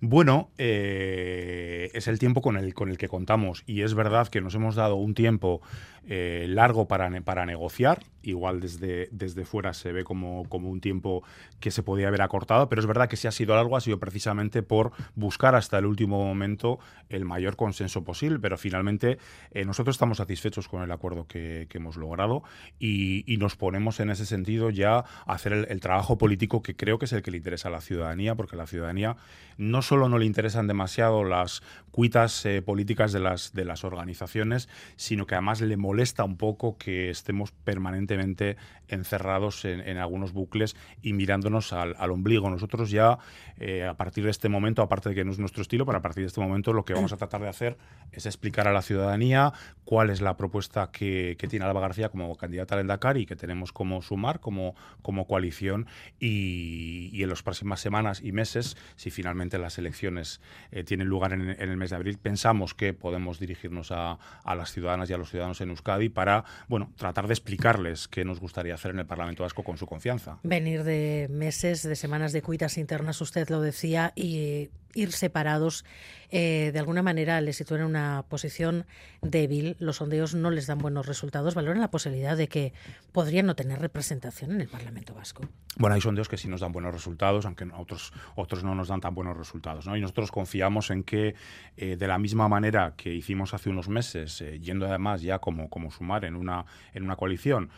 Bueno, 0.00 0.50
eh, 0.58 1.90
es 1.94 2.06
el 2.06 2.18
tiempo 2.18 2.42
con 2.42 2.58
el, 2.58 2.74
con 2.74 2.90
el 2.90 2.98
que 2.98 3.08
contamos 3.08 3.62
y 3.66 3.80
es 3.80 3.94
verdad 3.94 4.28
que 4.28 4.42
nos 4.42 4.54
hemos 4.54 4.74
dado 4.74 4.96
un 4.96 5.14
tiempo 5.14 5.62
eh, 6.08 6.46
largo 6.48 6.86
para, 6.86 7.10
para 7.22 7.46
negociar, 7.46 8.04
igual 8.22 8.60
desde, 8.60 9.08
desde 9.10 9.44
fuera 9.44 9.74
se 9.74 9.90
ve 9.90 10.04
como, 10.04 10.48
como 10.48 10.70
un 10.70 10.80
tiempo 10.80 11.24
que 11.58 11.70
se 11.70 11.82
podía 11.82 12.08
haber 12.08 12.22
acortado, 12.22 12.68
pero 12.68 12.80
es 12.80 12.86
verdad 12.86 13.08
que 13.08 13.16
si 13.16 13.26
ha 13.26 13.32
sido 13.32 13.56
largo 13.56 13.76
ha 13.76 13.80
sido 13.80 13.98
precisamente 13.98 14.62
por 14.62 14.92
buscar 15.14 15.54
hasta 15.54 15.78
el 15.78 15.86
último 15.86 16.24
momento 16.24 16.78
el 17.08 17.24
mayor 17.24 17.56
consenso 17.56 18.04
posible, 18.04 18.38
pero 18.38 18.58
finalmente 18.58 19.18
eh, 19.50 19.64
nosotros 19.64 19.96
estamos 19.96 20.18
satisfechos 20.18 20.68
con 20.68 20.82
el 20.82 20.92
acuerdo 20.92 21.26
que, 21.26 21.66
hemos 21.72 21.96
logrado 21.96 22.42
y, 22.78 23.24
nos 23.38 23.54
ponemos 23.56 24.00
en 24.00 24.08
ese 24.08 24.24
sentido 24.24 24.70
ya 24.70 24.98
a 24.98 25.04
hacer 25.26 25.52
el, 25.52 25.66
el 25.68 25.80
trabajo 25.80 26.16
político 26.16 26.62
que 26.62 26.74
creo 26.74 26.98
que 26.98 27.04
es 27.04 27.12
el 27.12 27.22
que 27.22 27.30
le 27.30 27.36
interesa 27.36 27.68
a 27.68 27.72
la 27.72 27.82
ciudadanía, 27.82 28.34
porque 28.34 28.56
la 28.56 28.66
ciudadanía 28.66 29.16
no 29.58 29.82
solo 29.86 30.08
no 30.08 30.18
le 30.18 30.26
interesan 30.26 30.66
demasiado 30.66 31.24
las 31.24 31.62
cuitas 31.96 32.44
eh, 32.44 32.60
políticas 32.60 33.10
de 33.12 33.20
las, 33.20 33.54
de 33.54 33.64
las 33.64 33.82
organizaciones, 33.82 34.68
sino 34.96 35.26
que 35.26 35.34
además 35.34 35.62
le 35.62 35.78
molesta 35.78 36.24
un 36.24 36.36
poco 36.36 36.76
que 36.76 37.08
estemos 37.08 37.52
permanentemente 37.52 38.58
encerrados 38.88 39.64
en, 39.64 39.96
algunos 39.96 40.32
bucles 40.32 40.76
y 41.00 41.14
mirándonos 41.14 41.72
al, 41.72 42.10
ombligo. 42.10 42.50
Nosotros 42.50 42.90
ya, 42.90 43.18
eh, 43.58 43.84
a 43.84 43.94
partir 43.94 44.24
de 44.24 44.30
este 44.30 44.50
momento, 44.50 44.82
aparte 44.82 45.08
de 45.08 45.14
que 45.14 45.24
no 45.24 45.32
es 45.32 45.38
nuestro 45.38 45.62
estilo, 45.62 45.86
pero 45.86 45.96
a 45.96 46.02
partir 46.02 46.22
de 46.22 46.28
este 46.28 46.40
momento 46.40 46.74
lo 46.74 46.84
que 46.84 46.92
vamos 46.92 47.14
a 47.14 47.16
tratar 47.16 47.40
de 47.40 47.48
hacer 47.48 47.78
es 48.12 48.26
explicar 48.26 48.68
a 48.68 48.72
la 48.72 48.82
ciudadanía 48.82 49.54
cuál 49.84 50.10
es 50.10 50.20
la 50.20 50.36
propuesta 50.36 50.90
que, 50.92 51.36
tiene 51.48 51.64
Alba 51.64 51.80
García 51.80 52.08
como 52.08 52.36
candidata 52.36 52.74
al 52.74 52.82
Endacari 52.82 53.22
y 53.22 53.26
que 53.26 53.36
tenemos 53.36 53.72
como 53.72 54.02
sumar, 54.02 54.40
como, 54.40 54.74
como 55.00 55.26
coalición, 55.26 55.86
y, 56.20 57.08
y 57.12 57.22
en 57.22 57.28
las 57.30 57.42
próximas 57.42 57.80
semanas 57.80 58.20
y 58.22 58.32
meses, 58.32 58.76
si 58.96 59.10
finalmente 59.10 59.58
las 59.58 59.75
elecciones 59.78 60.40
tienen 60.84 61.08
lugar 61.08 61.32
en, 61.32 61.50
el 61.50 61.76
mes 61.76 61.90
de 61.90 61.96
abril, 61.96 62.18
pensamos 62.18 62.74
que 62.74 62.92
podemos 62.92 63.38
dirigirnos 63.38 63.92
a, 63.92 64.18
a, 64.44 64.54
las 64.54 64.72
ciudadanas 64.72 65.10
y 65.10 65.12
a 65.12 65.18
los 65.18 65.30
ciudadanos 65.30 65.60
en 65.60 65.70
Euskadi 65.70 66.08
para, 66.08 66.44
bueno, 66.68 66.92
tratar 66.96 67.26
de 67.26 67.34
explicarles 67.34 68.08
qué 68.08 68.24
nos 68.24 68.40
gustaría 68.40 68.74
hacer 68.74 68.92
en 68.92 69.00
el 69.00 69.06
Parlamento 69.06 69.42
Vasco 69.42 69.62
con 69.62 69.78
su 69.78 69.86
confianza. 69.86 70.38
Venir 70.42 70.84
de 70.84 71.28
meses, 71.30 71.82
de 71.82 71.96
semanas 71.96 72.32
de 72.32 72.42
cuitas 72.42 72.78
internas, 72.78 73.20
usted 73.20 73.48
lo 73.48 73.60
decía, 73.60 74.12
y 74.14 74.70
ir 74.96 75.12
separados 75.12 75.84
eh, 76.30 76.70
de 76.72 76.78
alguna 76.78 77.02
manera 77.02 77.40
les 77.40 77.56
sitúan 77.56 77.80
en 77.80 77.86
una 77.86 78.24
posición 78.28 78.86
débil, 79.22 79.76
los 79.78 79.96
sondeos 79.96 80.34
no 80.34 80.50
les 80.50 80.66
dan 80.66 80.78
buenos 80.78 81.06
resultados, 81.06 81.54
valoran 81.54 81.80
la 81.80 81.90
posibilidad 81.90 82.36
de 82.36 82.48
que 82.48 82.72
podrían 83.12 83.46
no 83.46 83.54
tener 83.54 83.80
representación 83.80 84.52
en 84.52 84.60
el 84.60 84.68
Parlamento 84.68 85.14
Vasco. 85.14 85.48
Bueno, 85.78 85.94
hay 85.94 86.00
sondeos 86.00 86.28
que 86.28 86.38
sí 86.38 86.48
nos 86.48 86.60
dan 86.60 86.72
buenos 86.72 86.92
resultados, 86.92 87.44
aunque 87.44 87.68
otros, 87.76 88.12
otros 88.34 88.64
no 88.64 88.74
nos 88.74 88.88
dan 88.88 89.00
tan 89.00 89.14
buenos 89.14 89.36
resultados. 89.36 89.86
¿no? 89.86 89.96
Y 89.96 90.00
nosotros 90.00 90.32
confiamos 90.32 90.90
en 90.90 91.04
que, 91.04 91.34
eh, 91.76 91.96
de 91.96 92.08
la 92.08 92.18
misma 92.18 92.48
manera 92.48 92.94
que 92.96 93.12
hicimos 93.12 93.52
hace 93.52 93.68
unos 93.68 93.88
meses, 93.88 94.40
eh, 94.40 94.58
yendo 94.58 94.86
además 94.86 95.22
ya 95.22 95.38
como, 95.38 95.68
como 95.68 95.90
sumar 95.90 96.24
en 96.24 96.34
una, 96.34 96.64
en 96.92 97.02
una 97.04 97.16
coalición, 97.16 97.70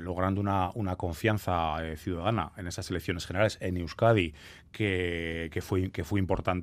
logrando 0.00 0.40
una, 0.40 0.70
una 0.74 0.96
confianza 0.96 1.76
ciudadana 1.96 2.52
en 2.58 2.66
esas 2.66 2.90
elecciones 2.90 3.24
generales 3.24 3.56
en 3.60 3.78
Euskadi, 3.78 4.34
que, 4.72 5.48
que, 5.52 5.62
fue, 5.62 5.90
que 5.90 6.04
fue 6.04 6.20
importante, 6.20 6.59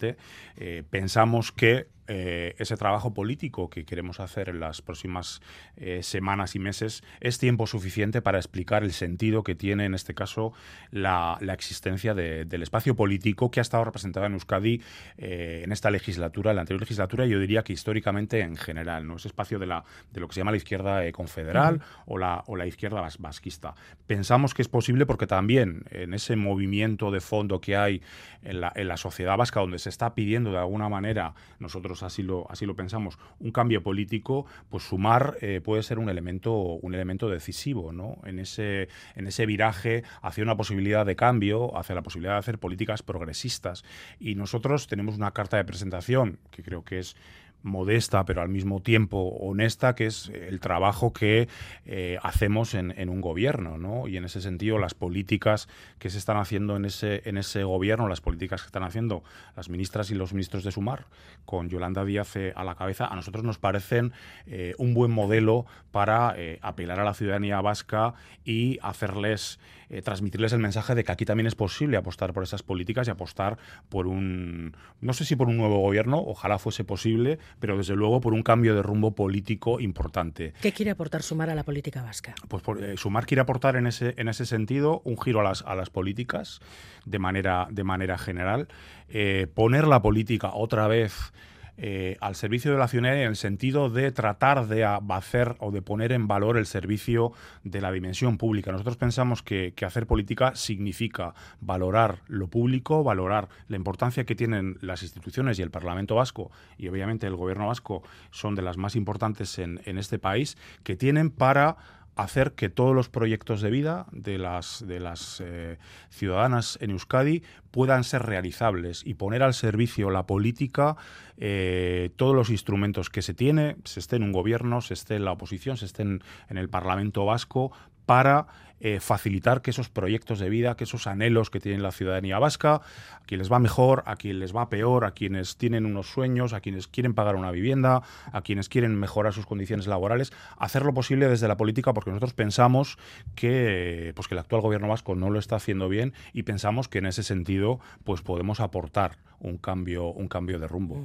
pensamos 0.90 1.52
que 1.52 1.88
eh, 2.08 2.56
ese 2.58 2.78
trabajo 2.78 3.14
político 3.14 3.70
que 3.70 3.84
queremos 3.84 4.20
hacer 4.20 4.50
en 4.50 4.60
las 4.60 4.82
próximas 4.82 5.42
eh, 5.76 6.02
semanas 6.04 6.56
y 6.56 6.60
meses 6.60 7.04
es 7.20 7.38
tiempo 7.38 7.68
suficiente 7.68 8.22
para 8.22 8.38
explicar 8.38 8.84
el 8.84 8.94
sentido 8.94 9.44
que 9.44 9.56
tiene 9.56 9.86
en 9.86 9.94
este 9.94 10.14
caso 10.14 10.54
la, 10.92 11.38
existencia 11.52 12.14
del 12.14 12.64
espacio 12.64 12.96
político 12.96 13.52
que 13.52 13.60
ha 13.60 13.62
estado 13.62 13.84
representado 13.84 14.26
en 14.26 14.34
Euskadi 14.34 14.82
eh, 15.18 15.62
en 15.64 15.72
esta 15.72 15.90
legislatura, 15.92 16.52
en 16.52 16.56
la 16.56 16.62
anterior 16.62 16.82
legislatura, 16.82 17.26
y 17.26 17.30
yo 17.30 17.40
diría 17.40 17.64
que 17.64 17.74
históricamente 17.74 18.42
en 18.42 18.56
general, 18.56 19.08
¿no? 19.08 19.16
ese 19.16 19.28
espacio 19.28 19.60
de, 19.60 19.66
la, 19.66 19.84
de 20.14 20.22
lo 20.22 20.28
que 20.28 20.36
se 20.36 20.40
llama 20.40 20.52
la 20.52 20.58
izquierda 20.58 21.12
confederal 21.12 21.82
o, 22.06 22.18
la, 22.18 22.44
o 22.48 22.56
la 22.56 22.68
izquierda 22.68 23.02
vasquista. 23.20 23.76
Pensamos 24.06 24.54
que 24.54 24.62
es 24.62 24.70
posible 24.70 25.06
porque 25.06 25.28
también 25.28 25.84
en 25.92 26.14
ese 26.14 26.36
movimiento 26.36 27.12
de 27.12 27.20
fondo 27.20 27.60
que 27.60 27.76
hay 27.76 28.02
en 28.44 28.62
la, 28.62 28.72
en 28.76 28.88
la 28.88 28.98
sociedad 28.98 29.36
vasca, 29.36 29.60
donde 29.60 29.80
se 29.80 29.90
está 29.90 30.14
pidiendo 30.14 30.52
de 30.52 30.60
alguna 30.60 30.90
manera, 30.90 31.34
nosotros 31.60 31.97
así 32.04 32.24
lo, 32.24 32.50
así 32.50 32.66
lo 32.66 32.76
pensamos, 32.76 33.18
un 33.40 33.52
cambio 33.52 33.84
político, 33.84 34.46
pues 34.70 34.84
sumar 34.84 35.38
eh, 35.42 35.62
puede 35.64 35.84
ser 35.84 36.00
un 36.00 36.10
elemento, 36.10 36.54
un 36.54 36.94
elemento 36.94 37.30
decisivo 37.30 37.92
¿no? 37.92 38.18
en, 38.26 38.40
ese, 38.40 38.90
en 39.16 39.28
ese 39.28 39.46
viraje 39.46 40.04
hacia 40.22 40.44
una 40.44 40.58
posibilidad 40.58 41.06
de 41.06 41.16
cambio, 41.16 41.78
hacia 41.78 41.96
la 41.96 42.02
posibilidad 42.02 42.34
de 42.34 42.40
hacer 42.40 42.60
políticas 42.60 43.04
progresistas. 43.04 43.84
Y 44.20 44.36
nosotros 44.36 44.88
tenemos 44.88 45.16
una 45.16 45.32
carta 45.32 45.58
de 45.58 45.66
presentación 45.66 46.40
que 46.52 46.64
creo 46.64 46.84
que 46.84 47.00
es 47.00 47.16
modesta, 47.64 48.26
pero 48.26 48.42
al 48.42 48.50
mismo 48.50 48.82
tiempo 48.82 49.18
honesta, 49.40 49.96
que 49.96 50.06
es 50.06 50.30
el 50.30 50.60
trabajo 50.60 51.14
que 51.14 51.48
eh, 51.86 52.18
hacemos 52.24 52.74
en, 52.74 53.10
un 53.10 53.22
gobierno, 53.22 53.78
¿no? 53.78 54.08
Y 54.08 54.18
en 54.18 54.26
ese 54.26 54.42
sentido, 54.42 54.78
las 54.78 54.94
políticas 54.94 55.68
que 56.00 56.10
se 56.10 56.18
están 56.18 56.38
haciendo 56.38 56.76
en 56.76 56.86
ese, 56.86 57.22
en 57.26 57.38
ese 57.38 57.64
gobierno, 57.64 58.08
las 58.08 58.22
políticas 58.22 58.62
que 58.62 58.68
están 58.68 58.84
haciendo 58.84 59.24
las 59.56 59.70
ministras 59.70 60.12
y 60.12 60.16
los 60.16 60.34
ministros 60.34 60.64
de 60.64 60.72
Sumar, 60.72 61.06
con 61.46 61.70
Yolanda 61.70 62.06
Díaz 62.06 62.36
eh, 62.36 62.54
a 62.56 62.64
la 62.64 62.76
cabeza, 62.76 63.08
a 63.08 63.16
nosotros 63.16 63.44
nos 63.44 63.58
parecen 63.58 64.14
eh, 64.46 64.74
un 64.78 64.94
buen 64.94 65.12
modelo 65.12 65.66
para 65.92 66.36
apelar 66.62 67.00
a 67.00 67.04
la 67.04 67.14
ciudadanía 67.14 67.60
vasca 67.62 68.14
y 68.46 68.78
hacerles, 68.82 69.60
transmitirles 70.04 70.54
el 70.54 70.60
mensaje 70.60 70.96
de 70.96 71.04
que 71.04 71.12
aquí 71.12 71.26
también 71.26 71.48
es 71.48 71.56
posible 71.56 71.98
apostar 71.98 72.34
por 72.34 72.44
esas 72.44 72.64
políticas 72.64 73.08
y 73.08 73.12
apostar 73.12 73.58
por 73.90 74.08
un, 74.08 74.76
no 75.02 75.14
sé 75.14 75.26
si 75.26 75.36
por 75.36 75.48
un 75.48 75.58
nuevo 75.58 75.80
gobierno, 75.80 76.22
ojalá 76.26 76.60
fuese 76.60 76.84
posible, 76.84 77.40
pero 77.60 77.78
desde 77.78 77.96
luego 77.96 78.20
por 78.22 78.34
un 78.34 78.44
cambio 78.44 78.76
de 78.76 78.82
rumbo 78.82 79.16
político 79.16 79.80
importante. 79.80 80.54
¿Qué 80.62 80.72
quiere 80.72 80.92
aportar 80.92 81.24
Sumar 81.24 81.50
a 81.50 81.56
la 81.56 81.64
política 81.64 82.04
vasca? 82.04 82.36
Pues 82.48 82.64
eh, 82.82 82.96
Sumar 82.98 83.26
quiere 83.26 83.42
aportar 83.42 83.76
en 83.76 83.88
ese, 83.88 84.14
en 84.18 84.28
ese 84.28 84.46
sentido 84.46 85.02
un 85.06 85.20
giro 85.20 85.40
a 85.42 85.44
las, 85.44 85.62
a 85.64 85.76
las 85.76 85.90
políticas 85.90 86.60
de 87.06 87.20
manera, 87.20 87.68
de 87.72 87.84
manera 87.84 88.18
general, 88.18 88.68
eh, 89.10 89.48
poner 89.54 89.88
la 89.88 90.02
política 90.02 90.52
otra 90.54 90.88
vez 90.88 91.32
eh, 91.78 92.18
al 92.22 92.36
servicio 92.36 92.72
de 92.72 92.78
la 92.80 92.88
ciudadanía 92.88 93.24
en 93.24 93.30
el 93.30 93.36
sentido 93.36 93.92
de 93.92 94.12
tratar 94.12 94.68
de 94.68 94.84
hacer 94.84 95.56
o 95.60 95.72
de 95.72 95.84
poner 95.84 96.12
en 96.12 96.28
valor 96.28 96.58
el 96.58 96.66
servicio 96.66 97.34
de 97.64 97.82
la 97.82 97.92
dimensión 97.92 98.40
pública. 98.40 98.72
Nosotros 98.72 98.98
pensamos 98.98 99.44
que, 99.44 99.74
hacer 99.86 100.08
política 100.08 100.56
significa 100.56 101.36
valorar 101.62 102.22
lo 102.28 102.48
público, 102.48 103.04
valorar 103.04 103.48
la 103.68 103.78
importancia 103.78 104.26
que 104.26 104.36
tienen 104.36 104.78
las 104.82 105.04
instituciones 105.04 105.60
y 105.60 105.62
el 105.62 105.70
Parlamento 105.70 106.16
vasco 106.16 106.52
y 106.78 106.88
obviamente 106.88 107.28
el 107.28 107.36
gobierno 107.36 107.68
vasco 107.68 108.02
son 108.32 108.56
de 108.56 108.64
las 108.64 108.78
más 108.78 108.96
importantes 108.96 109.60
en, 109.60 109.80
en 109.86 109.98
este 109.98 110.18
país, 110.20 110.58
que 110.84 110.96
tienen 110.96 111.30
para 111.30 111.78
hacer 112.18 112.54
que 112.54 112.70
todos 112.70 112.96
los 112.96 113.10
proyectos 113.10 113.62
de 113.62 113.70
vida 113.70 114.08
de 114.12 114.38
las, 114.38 114.86
de 114.88 115.00
las 115.00 115.42
eh, 115.46 115.78
ciudadanas 116.10 116.78
en 116.82 116.92
Euskadi 116.92 117.44
puedan 117.72 118.04
ser 118.04 118.24
realizables 118.24 119.04
y 119.06 119.14
poner 119.14 119.44
al 119.44 119.54
servicio 119.54 120.10
la 120.10 120.26
política 120.26 120.98
eh, 121.38 122.10
todos 122.16 122.36
los 122.36 122.50
instrumentos 122.50 123.10
que 123.10 123.22
se 123.22 123.34
tiene, 123.34 123.78
se 123.84 124.00
esté 124.00 124.16
en 124.16 124.24
un 124.24 124.32
gobierno, 124.32 124.82
se 124.82 124.96
esté 124.96 125.16
en 125.16 125.26
la 125.26 125.32
oposición, 125.32 125.78
se 125.78 125.86
esté 125.86 126.02
en 126.02 126.22
el 126.50 126.70
Parlamento 126.70 127.26
vasco, 127.26 127.72
para 128.08 128.48
eh, 128.80 129.00
facilitar 129.00 129.62
que 129.62 129.72
esos 129.72 129.90
proyectos 129.90 130.40
de 130.40 130.50
vida, 130.50 130.76
que 130.76 130.84
esos 130.84 131.08
anhelos 131.08 131.50
que 131.50 131.60
tiene 131.60 131.80
la 131.80 131.92
ciudadanía 131.92 132.40
vasca, 132.40 132.76
a 132.76 133.26
quien 133.26 133.40
les 133.40 133.52
va 133.52 133.60
mejor, 133.60 134.04
a 134.06 134.16
quien 134.16 134.40
les 134.40 134.56
va 134.56 134.70
peor, 134.70 135.06
a 135.06 135.12
quienes 135.12 135.58
tienen 135.58 135.86
unos 135.86 136.08
sueños, 136.12 136.54
a 136.54 136.62
quienes 136.62 136.88
quieren 136.88 137.14
pagar 137.14 137.36
una 137.36 137.52
vivienda, 137.52 138.04
a 138.32 138.42
quienes 138.42 138.70
quieren 138.70 138.96
mejorar 138.96 139.34
sus 139.34 139.46
condiciones 139.46 139.88
laborales, 139.88 140.32
hacer 140.58 140.84
lo 140.84 140.94
posible 140.94 141.28
desde 141.28 141.48
la 141.48 141.58
política 141.58 141.94
porque 141.94 142.12
nosotros 142.12 142.34
pensamos 142.34 142.98
que, 143.36 144.14
pues 144.16 144.28
que 144.28 144.36
el 144.36 144.40
actual 144.40 144.62
gobierno 144.62 144.88
vasco 144.88 145.16
no 145.16 145.30
lo 145.30 145.40
está 145.40 145.56
haciendo 145.56 145.90
bien 145.90 146.14
y 146.34 146.44
pensamos 146.44 146.88
que 146.88 147.00
en 147.00 147.08
ese 147.08 147.24
sentido 147.24 147.80
pues 148.04 148.22
podemos 148.22 148.60
aportar 148.60 149.18
un 149.40 149.58
cambio, 149.58 150.08
un 150.08 150.28
cambio 150.28 150.60
de 150.60 150.68
rumbo. 150.68 151.04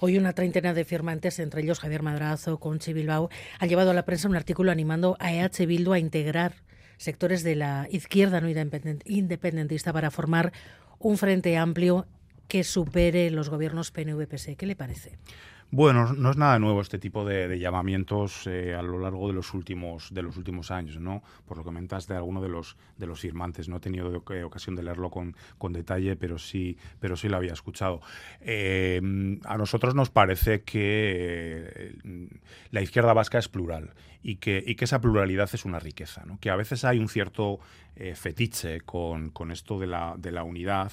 Hoy 0.00 0.18
una 0.18 0.32
treintena 0.32 0.74
de 0.74 0.84
firmantes, 0.84 1.38
entre 1.38 1.62
ellos 1.62 1.80
Javier 1.80 2.02
Madrazo, 2.02 2.58
Conchi 2.58 2.92
Bilbao, 2.92 3.30
han 3.58 3.68
llevado 3.68 3.90
a 3.90 3.94
la 3.94 4.04
prensa 4.04 4.28
un 4.28 4.36
artículo 4.36 4.70
animando 4.70 5.16
a 5.20 5.32
EH 5.32 5.66
Bildu 5.66 5.92
a 5.92 5.98
integrar 5.98 6.54
sectores 6.96 7.42
de 7.42 7.56
la 7.56 7.88
izquierda 7.90 8.40
no 8.40 8.48
independentista 8.48 9.92
para 9.92 10.10
formar 10.10 10.52
un 10.98 11.18
frente 11.18 11.56
amplio 11.56 12.06
que 12.48 12.64
supere 12.64 13.30
los 13.30 13.48
gobiernos 13.48 13.92
PNV-PSE. 13.92 14.56
¿Qué 14.56 14.66
le 14.66 14.76
parece? 14.76 15.18
Bueno, 15.72 16.12
no 16.12 16.30
es 16.30 16.36
nada 16.36 16.60
nuevo 16.60 16.80
este 16.80 16.98
tipo 16.98 17.24
de, 17.24 17.58
llamamientos 17.58 18.46
eh, 18.46 18.74
a 18.74 18.82
lo 18.82 19.00
largo 19.00 19.26
de 19.26 19.34
los 19.34 19.52
últimos 19.52 20.14
de 20.14 20.22
los 20.22 20.36
últimos 20.36 20.70
años, 20.70 21.00
¿no? 21.00 21.24
Por 21.44 21.56
lo 21.56 21.64
que 21.64 21.66
comentaste 21.66 22.12
de 22.12 22.18
alguno 22.18 22.40
de 22.40 22.48
los 22.48 22.76
de 22.96 23.06
los 23.06 23.20
firmantes. 23.20 23.68
No 23.68 23.78
he 23.78 23.80
tenido 23.80 24.22
ocasión 24.44 24.76
de 24.76 24.84
leerlo 24.84 25.10
con, 25.10 25.36
con, 25.58 25.72
detalle, 25.72 26.14
pero 26.14 26.38
sí, 26.38 26.78
pero 27.00 27.16
sí 27.16 27.28
lo 27.28 27.36
había 27.36 27.52
escuchado. 27.52 28.00
Eh, 28.42 29.00
a 29.44 29.58
nosotros 29.58 29.96
nos 29.96 30.08
parece 30.08 30.62
que 30.62 31.68
eh, 32.04 32.28
la 32.70 32.80
izquierda 32.80 33.12
vasca 33.12 33.38
es 33.38 33.48
plural 33.48 33.90
y 34.22 34.36
que, 34.36 34.62
y 34.64 34.76
que 34.76 34.84
esa 34.84 35.00
pluralidad 35.00 35.50
es 35.52 35.64
una 35.64 35.80
riqueza, 35.80 36.22
¿no? 36.26 36.38
Que 36.38 36.50
a 36.50 36.56
veces 36.56 36.84
hay 36.84 37.00
un 37.00 37.08
cierto 37.08 37.58
fetiche 38.14 38.82
con, 38.82 39.30
con, 39.30 39.50
esto 39.50 39.78
de 39.78 39.86
la, 39.86 40.14
de 40.18 40.30
la 40.30 40.44
unidad 40.44 40.92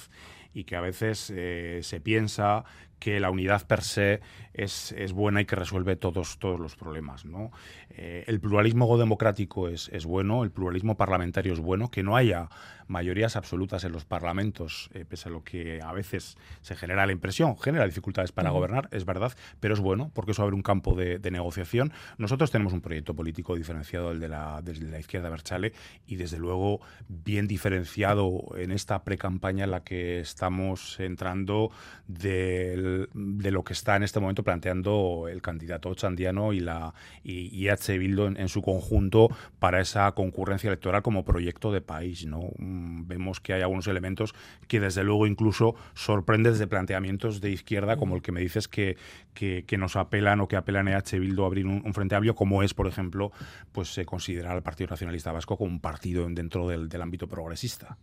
y 0.54 0.64
que 0.64 0.74
a 0.74 0.80
veces 0.80 1.18
se 1.18 2.00
piensa 2.00 2.64
que 2.98 3.20
la 3.20 3.30
unidad 3.30 3.66
per 3.66 3.82
se 3.82 4.20
es, 4.52 4.92
es, 4.92 5.12
buena 5.12 5.40
y 5.40 5.44
que 5.44 5.56
resuelve 5.56 5.96
todos, 5.96 6.38
todos 6.38 6.60
los 6.60 6.76
problemas. 6.76 7.24
¿no? 7.24 7.50
Eh, 7.90 8.24
el 8.26 8.40
pluralismo 8.40 8.96
democrático 8.96 9.68
es, 9.68 9.88
es, 9.92 10.06
bueno, 10.06 10.44
el 10.44 10.50
pluralismo 10.50 10.96
parlamentario 10.96 11.52
es 11.52 11.60
bueno, 11.60 11.90
que 11.90 12.02
no 12.02 12.16
haya 12.16 12.48
mayorías 12.86 13.36
absolutas 13.36 13.84
en 13.84 13.92
los 13.92 14.04
parlamentos, 14.04 14.90
eh, 14.94 15.04
pese 15.04 15.28
a 15.28 15.32
lo 15.32 15.42
que 15.42 15.80
a 15.82 15.92
veces 15.92 16.36
se 16.60 16.76
genera 16.76 17.06
la 17.06 17.12
impresión, 17.12 17.56
genera 17.58 17.86
dificultades 17.86 18.32
para 18.32 18.50
gobernar, 18.50 18.88
es 18.92 19.04
verdad, 19.04 19.32
pero 19.60 19.74
es 19.74 19.80
bueno 19.80 20.10
porque 20.14 20.32
eso 20.32 20.42
abre 20.42 20.54
un 20.54 20.62
campo 20.62 20.94
de, 20.94 21.18
negociación. 21.34 21.92
Nosotros 22.16 22.52
tenemos 22.52 22.72
un 22.72 22.80
proyecto 22.80 23.14
político 23.14 23.56
diferenciado 23.56 24.10
del 24.10 24.20
de 24.20 24.28
la, 24.28 24.60
desde 24.62 24.86
la 24.86 25.00
izquierda 25.00 25.30
Berchale 25.30 25.72
y 26.06 26.14
desde 26.16 26.38
luego 26.38 26.80
bien 27.08 27.48
diferenciado 27.48 28.54
en 28.56 28.70
esta 28.70 29.02
pre-campaña 29.02 29.64
en 29.64 29.72
la 29.72 29.82
que 29.82 30.20
estamos 30.20 31.00
entrando 31.00 31.72
del 32.06 32.93
de 33.12 33.50
lo 33.50 33.64
que 33.64 33.72
está 33.72 33.96
en 33.96 34.02
este 34.02 34.20
momento 34.20 34.42
planteando 34.42 35.28
el 35.28 35.42
candidato 35.42 35.94
chandiano 35.94 36.52
y 36.52 36.60
la 36.60 36.94
y, 37.22 37.68
H. 37.68 37.98
Bildo 37.98 38.26
en, 38.26 38.48
su 38.48 38.62
conjunto 38.62 39.28
para 39.58 39.80
esa 39.80 40.10
concurrencia 40.12 40.68
electoral 40.68 41.02
como 41.02 41.24
proyecto 41.24 41.72
de 41.72 41.80
país. 41.80 42.26
¿no? 42.26 42.50
Mm, 42.58 43.06
vemos 43.06 43.40
que 43.40 43.52
hay 43.54 43.62
algunos 43.62 43.86
elementos 43.86 44.34
que 44.68 44.80
desde 44.80 45.04
luego 45.04 45.26
incluso 45.26 45.74
sorprenden 45.94 46.52
desde 46.52 46.66
planteamientos 46.66 47.40
de 47.40 47.50
izquierda 47.50 47.96
como 47.96 48.16
el 48.16 48.22
que 48.22 48.32
me 48.32 48.40
dices 48.40 48.68
que, 48.68 48.96
que, 49.34 49.78
nos 49.78 49.96
apelan 49.96 50.40
o 50.40 50.48
que 50.48 50.56
apelan 50.56 50.88
a 50.88 50.96
H. 50.96 51.18
Bildo 51.18 51.44
a 51.44 51.46
abrir 51.46 51.66
un, 51.66 51.94
frente 51.94 52.14
amplio, 52.14 52.34
como 52.34 52.62
es, 52.62 52.74
por 52.74 52.86
ejemplo, 52.86 53.32
pues 53.72 53.92
se 53.92 54.04
considera 54.04 54.52
al 54.52 54.62
Partido 54.62 54.90
Nacionalista 54.90 55.32
Vasco 55.32 55.56
como 55.56 55.70
un 55.70 55.80
partido 55.80 56.26
dentro 56.28 56.68
del, 56.68 56.88
del 56.88 57.02
ámbito 57.02 57.28
progresista. 57.28 57.98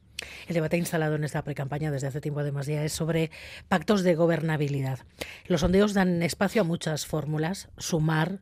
El 0.48 0.56
debate 0.56 0.78
instalado 0.78 1.16
en 1.16 1.24
esta 1.24 1.44
precampaña 1.44 1.92
desde 1.92 2.08
hace 2.08 2.22
tiempo 2.22 2.42
además 2.42 2.68
ya 2.68 2.84
es 2.84 2.94
sobre 2.94 3.32
pactos 3.68 4.04
de 4.04 4.16
gobernabilidad. 4.16 4.71
Los 5.46 5.62
sondeos 5.62 5.94
dan 5.94 6.24
espacio 6.24 6.62
a 6.62 6.66
muchas 6.66 7.06
fórmulas, 7.06 7.70
sumar. 7.78 8.40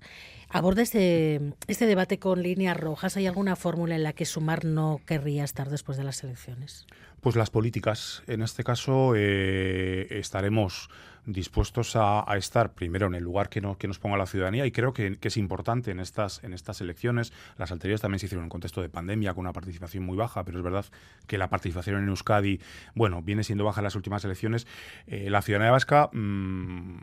Aborda 0.50 0.82
este, 0.82 1.54
este 1.68 1.86
debate 1.86 2.18
con 2.18 2.42
líneas 2.42 2.76
rojas. 2.78 3.18
¿Hay 3.18 3.28
alguna 3.28 3.56
fórmula 3.56 3.96
en 3.96 4.04
la 4.04 4.14
que 4.14 4.26
sumar 4.26 4.66
no 4.66 5.02
querría 5.06 5.44
estar 5.44 5.70
después 5.70 5.98
de 5.98 6.04
las 6.04 6.24
elecciones? 6.24 6.88
Pues 7.22 7.36
las 7.36 7.50
políticas. 7.50 8.24
En 8.28 8.42
este 8.42 8.64
caso 8.64 9.14
eh, 9.16 10.08
estaremos 10.10 10.90
dispuestos 11.26 11.96
a, 11.96 12.26
estar 12.38 12.74
primero 12.74 13.08
en 13.08 13.16
el 13.16 13.24
lugar 13.24 13.50
que, 13.50 13.62
nos 13.62 14.00
ponga 14.00 14.18
la 14.18 14.26
ciudadanía 14.26 14.66
y 14.66 14.72
creo 14.72 14.94
que, 14.94 15.18
es 15.22 15.38
importante 15.38 15.92
en 15.92 16.00
estas, 16.00 16.44
en 16.44 16.54
estas 16.54 16.82
elecciones. 16.82 17.34
Las 17.58 17.72
anteriores 17.72 18.02
también 18.02 18.20
se 18.20 18.28
hicieron 18.28 18.46
en 18.46 18.50
contexto 18.50 18.82
de 18.82 18.90
pandemia 18.90 19.34
con 19.34 19.42
una 19.42 19.54
participación 19.54 20.06
muy 20.06 20.18
baja, 20.18 20.44
pero 20.44 20.58
es 20.58 20.64
verdad 20.64 20.86
que 21.28 21.38
la 21.38 21.50
participación 21.50 21.98
en 21.98 22.10
Euskadi, 22.10 22.60
bueno, 22.96 23.22
viene 23.22 23.44
siendo 23.44 23.64
baja 23.64 23.82
en 23.82 23.86
las 23.86 23.96
últimas 23.96 24.24
elecciones. 24.26 24.66
Eh, 25.08 25.30
la 25.30 25.42
ciudadanía 25.42 25.72
vasca... 25.72 26.10
Mm, 26.14 27.00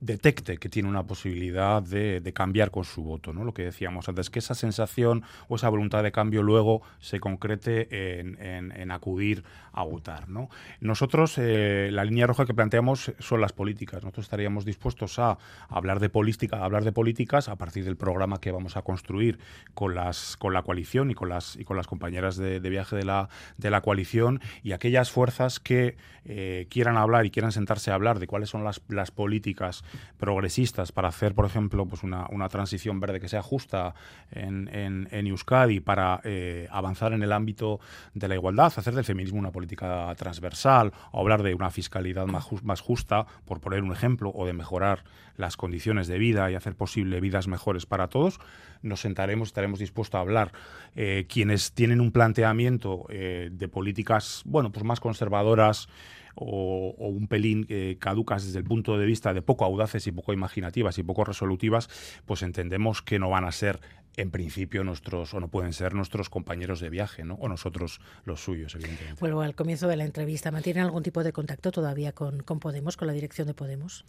detecte 0.00 0.56
que 0.56 0.68
tiene 0.68 0.88
una 0.88 1.04
posibilidad 1.04 1.82
de, 1.82 2.30
cambiar 2.34 2.70
con 2.70 2.84
su 2.84 3.02
voto, 3.02 3.32
¿no? 3.32 3.44
Lo 3.44 3.52
que 3.52 3.64
decíamos 3.64 4.08
antes, 4.08 4.30
que 4.30 4.38
esa 4.38 4.54
sensación 4.54 5.24
o 5.48 5.56
esa 5.56 5.68
voluntad 5.68 6.02
de 6.02 6.12
cambio 6.12 6.42
luego 6.42 6.82
se 7.00 7.20
concrete 7.20 8.20
en, 8.20 8.90
acudir 8.90 9.44
a 9.72 9.84
votar, 9.84 10.28
¿no? 10.28 10.48
Nosotros, 10.80 11.36
eh, 11.38 11.90
la 11.92 12.04
línea 12.04 12.26
roja 12.26 12.46
que 12.46 12.54
planteamos 12.54 13.12
son 13.18 13.40
las 13.40 13.52
políticas. 13.52 14.02
Nosotros 14.02 14.26
estaríamos 14.26 14.64
dispuestos 14.64 15.18
a 15.18 15.38
hablar 15.68 16.00
de 16.00 16.08
política, 16.08 16.58
a 16.58 16.64
hablar 16.64 16.84
de 16.84 16.92
políticas 16.92 17.48
a 17.48 17.56
partir 17.56 17.84
del 17.84 17.96
programa 17.96 18.40
que 18.40 18.50
vamos 18.50 18.76
a 18.76 18.82
construir 18.82 19.38
con 19.74 19.94
las 19.94 20.36
con 20.36 20.54
la 20.54 20.62
coalición 20.62 21.10
y 21.10 21.14
con 21.14 21.28
las 21.28 21.56
y 21.56 21.64
con 21.64 21.76
las 21.76 21.86
compañeras 21.86 22.36
de, 22.36 22.58
viaje 22.60 22.96
de 22.96 23.04
la 23.04 23.28
de 23.58 23.70
la 23.70 23.80
coalición 23.80 24.40
y 24.62 24.72
aquellas 24.72 25.10
fuerzas 25.10 25.60
que 25.60 25.96
eh, 26.24 26.66
quieran 26.70 26.96
hablar 26.96 27.26
y 27.26 27.30
quieran 27.30 27.52
sentarse 27.52 27.90
a 27.90 27.94
hablar 27.94 28.18
de 28.18 28.26
cuáles 28.26 28.50
son 28.50 28.64
las, 28.64 28.80
las 28.88 29.10
políticas 29.10 29.84
progresistas 30.18 30.92
para 30.92 31.08
hacer, 31.08 31.34
por 31.34 31.46
ejemplo, 31.46 31.86
pues 31.86 32.02
una, 32.02 32.48
transición 32.48 33.00
verde 33.00 33.20
que 33.20 33.28
sea 33.28 33.42
justa 33.42 33.94
en, 34.30 34.68
en, 34.72 35.26
Euskadi, 35.26 35.80
para 35.80 36.20
eh, 36.24 36.68
avanzar 36.70 37.12
en 37.12 37.22
el 37.22 37.32
ámbito 37.32 37.80
de 38.14 38.28
la 38.28 38.34
igualdad, 38.34 38.72
hacer 38.76 38.94
del 38.94 39.04
feminismo 39.04 39.38
una 39.38 39.52
política 39.52 40.14
transversal, 40.16 40.92
o 41.12 41.20
hablar 41.20 41.42
de 41.42 41.54
una 41.54 41.70
fiscalidad 41.70 42.26
más, 42.26 42.46
más 42.62 42.80
justa, 42.80 43.26
por 43.44 43.60
poner 43.60 43.82
un 43.82 43.92
ejemplo, 43.92 44.30
o 44.34 44.46
de 44.46 44.52
mejorar 44.52 45.04
las 45.40 45.56
condiciones 45.56 46.06
de 46.06 46.18
vida 46.18 46.50
y 46.50 46.54
hacer 46.54 46.76
posible 46.76 47.20
vidas 47.20 47.48
mejores 47.48 47.86
para 47.86 48.08
todos, 48.08 48.38
nos 48.82 49.00
sentaremos, 49.00 49.48
estaremos 49.48 49.78
dispuestos 49.78 50.18
a 50.18 50.20
hablar. 50.20 50.52
Eh, 50.94 51.26
quienes 51.28 51.72
tienen 51.72 52.00
un 52.00 52.12
planteamiento 52.12 53.06
eh, 53.08 53.48
de 53.52 53.68
políticas, 53.68 54.42
bueno, 54.44 54.70
pues 54.70 54.84
más 54.84 55.00
conservadoras, 55.00 55.88
o, 56.34 56.94
un 56.98 57.26
pelín 57.26 57.66
eh, 57.68 57.96
caducas 57.98 58.44
desde 58.44 58.58
el 58.58 58.64
punto 58.64 58.96
de 58.98 59.06
vista 59.06 59.34
de 59.34 59.42
poco 59.42 59.64
audaces 59.64 60.06
y 60.06 60.12
poco 60.12 60.32
imaginativas 60.32 60.98
y 60.98 61.02
poco 61.02 61.24
resolutivas, 61.24 61.88
pues 62.24 62.42
entendemos 62.42 63.02
que 63.02 63.18
no 63.18 63.30
van 63.30 63.44
a 63.44 63.52
ser 63.52 63.80
en 64.20 64.30
principio 64.30 64.84
nuestros, 64.84 65.34
o 65.34 65.40
no 65.40 65.48
pueden 65.48 65.72
ser 65.72 65.94
nuestros 65.94 66.30
compañeros 66.30 66.80
de 66.80 66.90
viaje, 66.90 67.24
¿no? 67.24 67.34
o 67.34 67.48
nosotros 67.48 68.00
los 68.24 68.42
suyos, 68.42 68.74
evidentemente. 68.74 69.20
Vuelvo 69.20 69.42
al 69.42 69.54
comienzo 69.54 69.88
de 69.88 69.96
la 69.96 70.04
entrevista. 70.04 70.50
¿Mantienen 70.50 70.84
algún 70.84 71.02
tipo 71.02 71.24
de 71.24 71.32
contacto 71.32 71.72
todavía 71.72 72.12
con, 72.12 72.42
con 72.42 72.60
Podemos, 72.60 72.96
con 72.96 73.06
la 73.08 73.14
dirección 73.14 73.46
de 73.46 73.54
Podemos? 73.54 74.04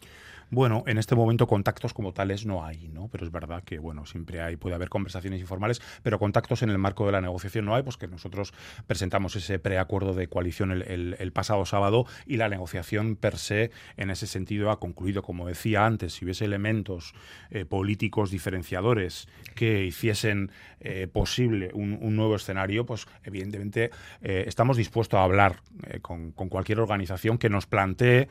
Bueno, 0.50 0.84
en 0.86 0.98
este 0.98 1.16
momento 1.16 1.48
contactos 1.48 1.94
como 1.94 2.14
tales 2.14 2.46
no 2.46 2.66
hay, 2.66 2.90
¿no? 2.90 3.08
Pero 3.08 3.26
es 3.26 3.32
verdad 3.32 3.64
que, 3.64 3.80
bueno, 3.80 4.06
siempre 4.06 4.42
hay, 4.42 4.58
puede 4.58 4.76
haber 4.76 4.90
conversaciones 4.90 5.40
informales, 5.40 5.82
pero 6.04 6.20
contactos 6.20 6.62
en 6.62 6.70
el 6.70 6.78
marco 6.78 7.06
de 7.06 7.14
la 7.14 7.22
negociación 7.22 7.64
no 7.64 7.74
hay, 7.74 7.84
pues 7.84 7.96
que 7.96 8.08
nosotros 8.08 8.54
presentamos 8.86 9.36
ese 9.38 9.60
preacuerdo 9.60 10.14
de 10.14 10.28
coalición 10.28 10.72
el, 10.72 11.16
el 11.18 11.32
pasado 11.32 11.66
sábado 11.66 12.06
y 12.26 12.36
la 12.36 12.50
negociación 12.50 13.16
per 13.16 13.38
se 13.38 13.72
en 13.96 14.10
ese 14.10 14.28
sentido 14.28 14.72
ha 14.72 14.80
concluido. 14.80 15.22
Como 15.22 15.48
decía 15.48 15.86
antes, 15.86 16.14
si 16.14 16.26
hubiese 16.26 16.46
elementos 16.46 17.14
eh, 17.50 17.64
políticos 17.64 18.30
diferenciadores 18.30 19.28
que 19.56 19.86
hiciesen 20.02 20.52
eh, 20.80 21.08
posible 21.12 21.70
un, 21.74 22.16
nuevo 22.16 22.36
escenario, 22.36 22.86
pues 22.86 23.06
evidentemente 23.24 23.92
eh, 24.22 24.46
estamos 24.48 24.78
dispuestos 24.78 25.20
a 25.20 25.24
hablar 25.24 25.62
con, 26.02 26.32
cualquier 26.32 26.80
organización 26.80 27.38
que 27.38 27.50
nos 27.50 27.66
plantee 27.66 28.28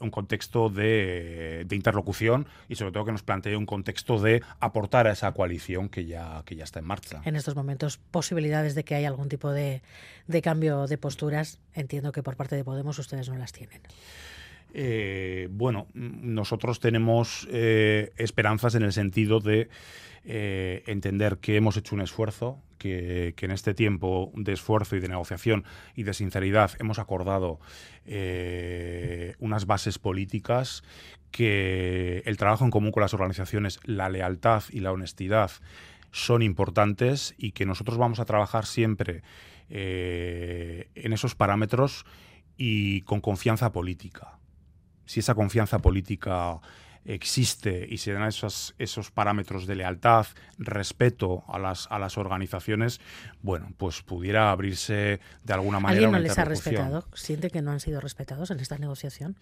un 0.00 0.10
contexto 0.10 0.70
de, 0.70 1.66
interlocución 1.70 2.46
y 2.68 2.76
sobre 2.76 2.92
todo 2.92 3.04
que 3.04 3.12
nos 3.12 3.22
plantee 3.22 3.54
un 3.54 3.66
contexto 3.66 4.18
de 4.18 4.42
aportar 4.60 5.06
a 5.06 5.12
esa 5.12 5.30
coalición 5.32 5.88
que 5.88 6.06
ya, 6.06 6.42
que 6.46 6.56
ya 6.56 6.64
está 6.64 6.78
en 6.78 6.86
marcha. 6.86 7.20
En 7.24 7.36
estos 7.36 7.54
momentos, 7.54 7.98
posibilidades 7.98 8.74
de 8.74 8.84
que 8.84 8.94
haya 8.94 9.08
algún 9.08 9.28
tipo 9.28 9.50
de, 9.50 9.82
de 10.26 10.42
cambio 10.42 10.86
de 10.86 10.96
posturas, 10.96 11.58
entiendo 11.74 12.12
que 12.12 12.22
por 12.22 12.36
parte 12.36 12.56
de 12.56 12.64
Podemos 12.64 12.98
ustedes 12.98 13.28
no 13.28 13.36
las 13.36 13.52
tienen. 13.52 13.80
Eh, 14.72 15.48
bueno, 15.50 15.88
nosotros 15.94 16.80
tenemos 16.80 17.48
eh, 17.50 18.12
esperanzas 18.16 18.74
en 18.74 18.82
el 18.82 18.92
sentido 18.92 19.40
de 19.40 19.68
eh, 20.24 20.82
entender 20.86 21.38
que 21.38 21.56
hemos 21.56 21.76
hecho 21.76 21.94
un 21.94 22.02
esfuerzo, 22.02 22.62
que, 22.78 23.34
en 23.38 23.50
este 23.50 23.74
tiempo 23.74 24.32
de 24.34 24.52
esfuerzo 24.52 24.96
y 24.96 25.00
de 25.00 25.08
negociación 25.08 25.64
y 25.94 26.04
de 26.04 26.14
sinceridad 26.14 26.72
hemos 26.78 26.98
acordado 26.98 27.60
unas 29.38 29.66
bases 29.66 29.98
políticas, 29.98 30.82
que 31.30 32.22
el 32.24 32.36
trabajo 32.38 32.64
en 32.64 32.70
común 32.70 32.90
con 32.90 33.02
las 33.02 33.14
organizaciones, 33.14 33.78
la 33.84 34.08
lealtad 34.08 34.64
y 34.70 34.80
la 34.80 34.92
honestidad 34.92 35.50
son 36.10 36.42
importantes 36.42 37.34
y 37.38 37.52
que 37.52 37.66
nosotros 37.66 37.98
vamos 37.98 38.18
a 38.18 38.24
trabajar 38.24 38.66
siempre 38.66 39.22
en 39.68 41.12
esos 41.12 41.34
parámetros 41.34 42.04
y 42.56 43.02
con 43.02 43.20
confianza 43.20 43.72
política. 43.72 44.39
Si 45.10 45.18
esa 45.18 45.34
confianza 45.34 45.80
política 45.80 46.60
existe 47.04 47.84
y 47.90 47.98
se 47.98 48.12
dan 48.12 48.28
esos, 48.28 48.76
esos 48.78 49.10
parámetros 49.10 49.66
de 49.66 49.74
lealtad, 49.74 50.24
respeto 50.56 51.42
a 51.48 51.58
las, 51.58 51.88
a 51.90 51.98
las 51.98 52.16
organizaciones, 52.16 53.00
bueno, 53.42 53.72
pues 53.76 54.02
pudiera 54.02 54.50
abrirse 54.50 55.20
de 55.44 55.52
alguna 55.52 55.80
manera. 55.80 56.06
¿Alguien 56.06 56.12
no 56.12 56.18
les 56.18 56.38
ha 56.38 56.44
respetado? 56.44 57.04
¿Siente 57.14 57.50
que 57.50 57.62
no 57.62 57.70
han 57.70 57.80
sido 57.80 58.00
respetados 58.00 58.50
en 58.50 58.60
esta 58.60 58.78
negociación? 58.78 59.36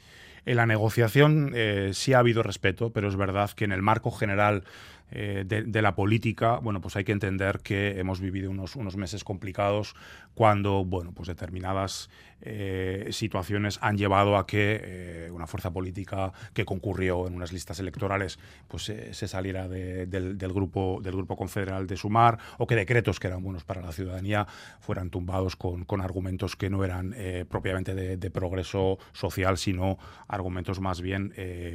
En 0.47 0.57
la 0.57 0.67
negociación 0.67 1.53
eh, 1.55 1.91
sí 1.95 2.13
ha 2.13 2.21
habido 2.21 2.43
respeto, 2.43 2.91
pero 2.91 3.09
es 3.09 3.17
verdad 3.17 3.51
que 3.51 3.65
en 3.65 3.73
el 3.73 3.83
marco 3.83 4.11
general 4.11 4.65
eh, 5.11 5.45
de, 5.47 5.83
la 5.83 5.95
política, 5.95 6.59
bueno, 6.59 6.83
pues 6.83 6.97
hay 6.97 7.05
que 7.05 7.13
entender 7.13 7.61
que 7.61 7.99
hemos 7.99 8.21
vivido 8.21 8.51
unos, 8.51 8.77
unos 8.77 8.97
meses 8.97 9.25
complicados 9.25 9.95
cuando, 10.35 10.85
bueno, 10.85 11.13
pues 11.13 11.29
determinadas 11.29 12.11
eh, 12.43 13.09
situaciones 13.11 13.79
han 13.81 13.97
llevado 13.97 14.37
a 14.37 14.47
que 14.47 14.81
eh, 14.83 15.31
una 15.33 15.47
fuerza 15.47 15.73
política 15.73 16.33
que 16.53 16.67
concurrió 16.67 17.27
en 17.27 17.35
unas 17.35 17.53
listas 17.53 17.81
electorales 17.81 18.39
pues 18.69 18.85
se 18.85 19.29
saliera 19.29 19.67
del, 19.67 20.37
grupo 20.39 21.01
del 21.03 21.15
grupo 21.15 21.37
confederal 21.37 21.87
de 21.87 21.97
Sumar 21.97 22.39
o 22.59 22.67
que 22.67 22.77
decretos 22.77 23.19
que 23.19 23.27
eran 23.27 23.43
buenos 23.43 23.65
para 23.65 23.81
la 23.81 23.88
ciudadanía 23.93 24.47
fueran 24.81 25.11
tumbados 25.11 25.57
con, 25.57 25.85
con 25.85 26.01
argumentos 26.01 26.57
que 26.57 26.71
no 26.71 26.85
eran 26.85 27.15
propiamente 27.49 27.95
de, 27.95 28.31
progreso 28.31 28.99
social, 29.13 29.59
sino 29.59 29.99
argumentos 30.29 30.81
más 30.81 31.01
bien 31.01 31.33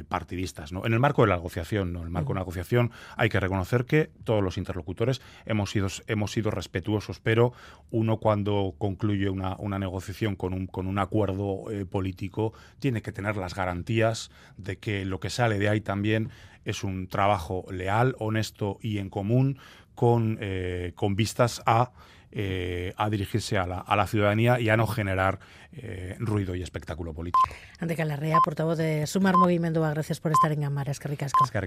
partidistas. 0.08 0.72
¿no? 0.72 0.86
En 0.86 0.92
el 0.92 1.00
marco 1.00 1.22
de 1.22 1.28
la 1.28 1.36
negociación, 1.36 1.92
¿no? 1.92 2.00
en 2.00 2.06
el 2.06 2.10
marco 2.10 2.28
de 2.28 2.34
la 2.34 2.40
negociación 2.40 2.90
hay 3.16 3.28
que 3.28 3.40
reconocer 3.40 3.84
que 3.84 4.10
todos 4.24 4.42
los 4.42 4.58
interlocutores 4.58 5.20
hemos 5.46 5.70
sido, 5.70 5.88
hemos 6.06 6.32
sido 6.32 6.50
respetuosos, 6.50 7.20
pero 7.20 7.52
uno 7.90 8.18
cuando 8.18 8.74
concluye 8.78 9.28
una, 9.28 9.78
negociación 9.78 10.36
con 10.36 10.52
un, 10.52 10.66
con 10.66 10.86
un 10.86 10.98
acuerdo 10.98 11.70
eh, 11.70 11.84
político 11.84 12.52
tiene 12.78 13.02
que 13.02 13.12
tener 13.12 13.36
las 13.36 13.54
garantías 13.54 14.30
de 14.56 14.78
que 14.78 15.04
lo 15.04 15.20
que 15.20 15.30
sale 15.30 15.58
de 15.58 15.68
ahí 15.68 15.80
también 15.80 16.30
es 16.64 16.82
un 16.82 17.08
trabajo 17.08 17.66
leal, 17.70 18.16
honesto 18.18 18.78
y 18.80 18.98
en 18.98 19.10
común 19.10 19.58
con, 19.94 20.38
eh, 20.40 20.92
con 20.94 21.16
vistas 21.16 21.62
a 21.66 21.92
eh, 22.36 22.92
a 22.96 23.08
dirigirse 23.10 23.56
a 23.58 23.64
la, 23.64 23.78
a 23.78 23.94
la, 23.94 24.08
ciudadanía 24.08 24.58
y 24.58 24.68
a 24.68 24.76
no 24.76 24.88
generar 24.88 25.38
eh, 25.72 26.16
ruido 26.18 26.56
y 26.56 26.62
espectáculo 26.62 27.14
político. 27.14 27.48
Ante 27.78 27.94
Calarrea, 27.94 28.38
portavoz 28.44 28.76
de 28.76 29.06
Sumar 29.06 29.36
Movimiento, 29.36 29.80
gracias 29.80 30.18
por 30.18 30.32
estar 30.32 30.50
en 30.50 30.62
Gamara. 30.62 30.90
Es 30.90 30.98
que 30.98 31.06
ricasco. 31.06 31.44
Es 31.44 31.52
que 31.52 31.58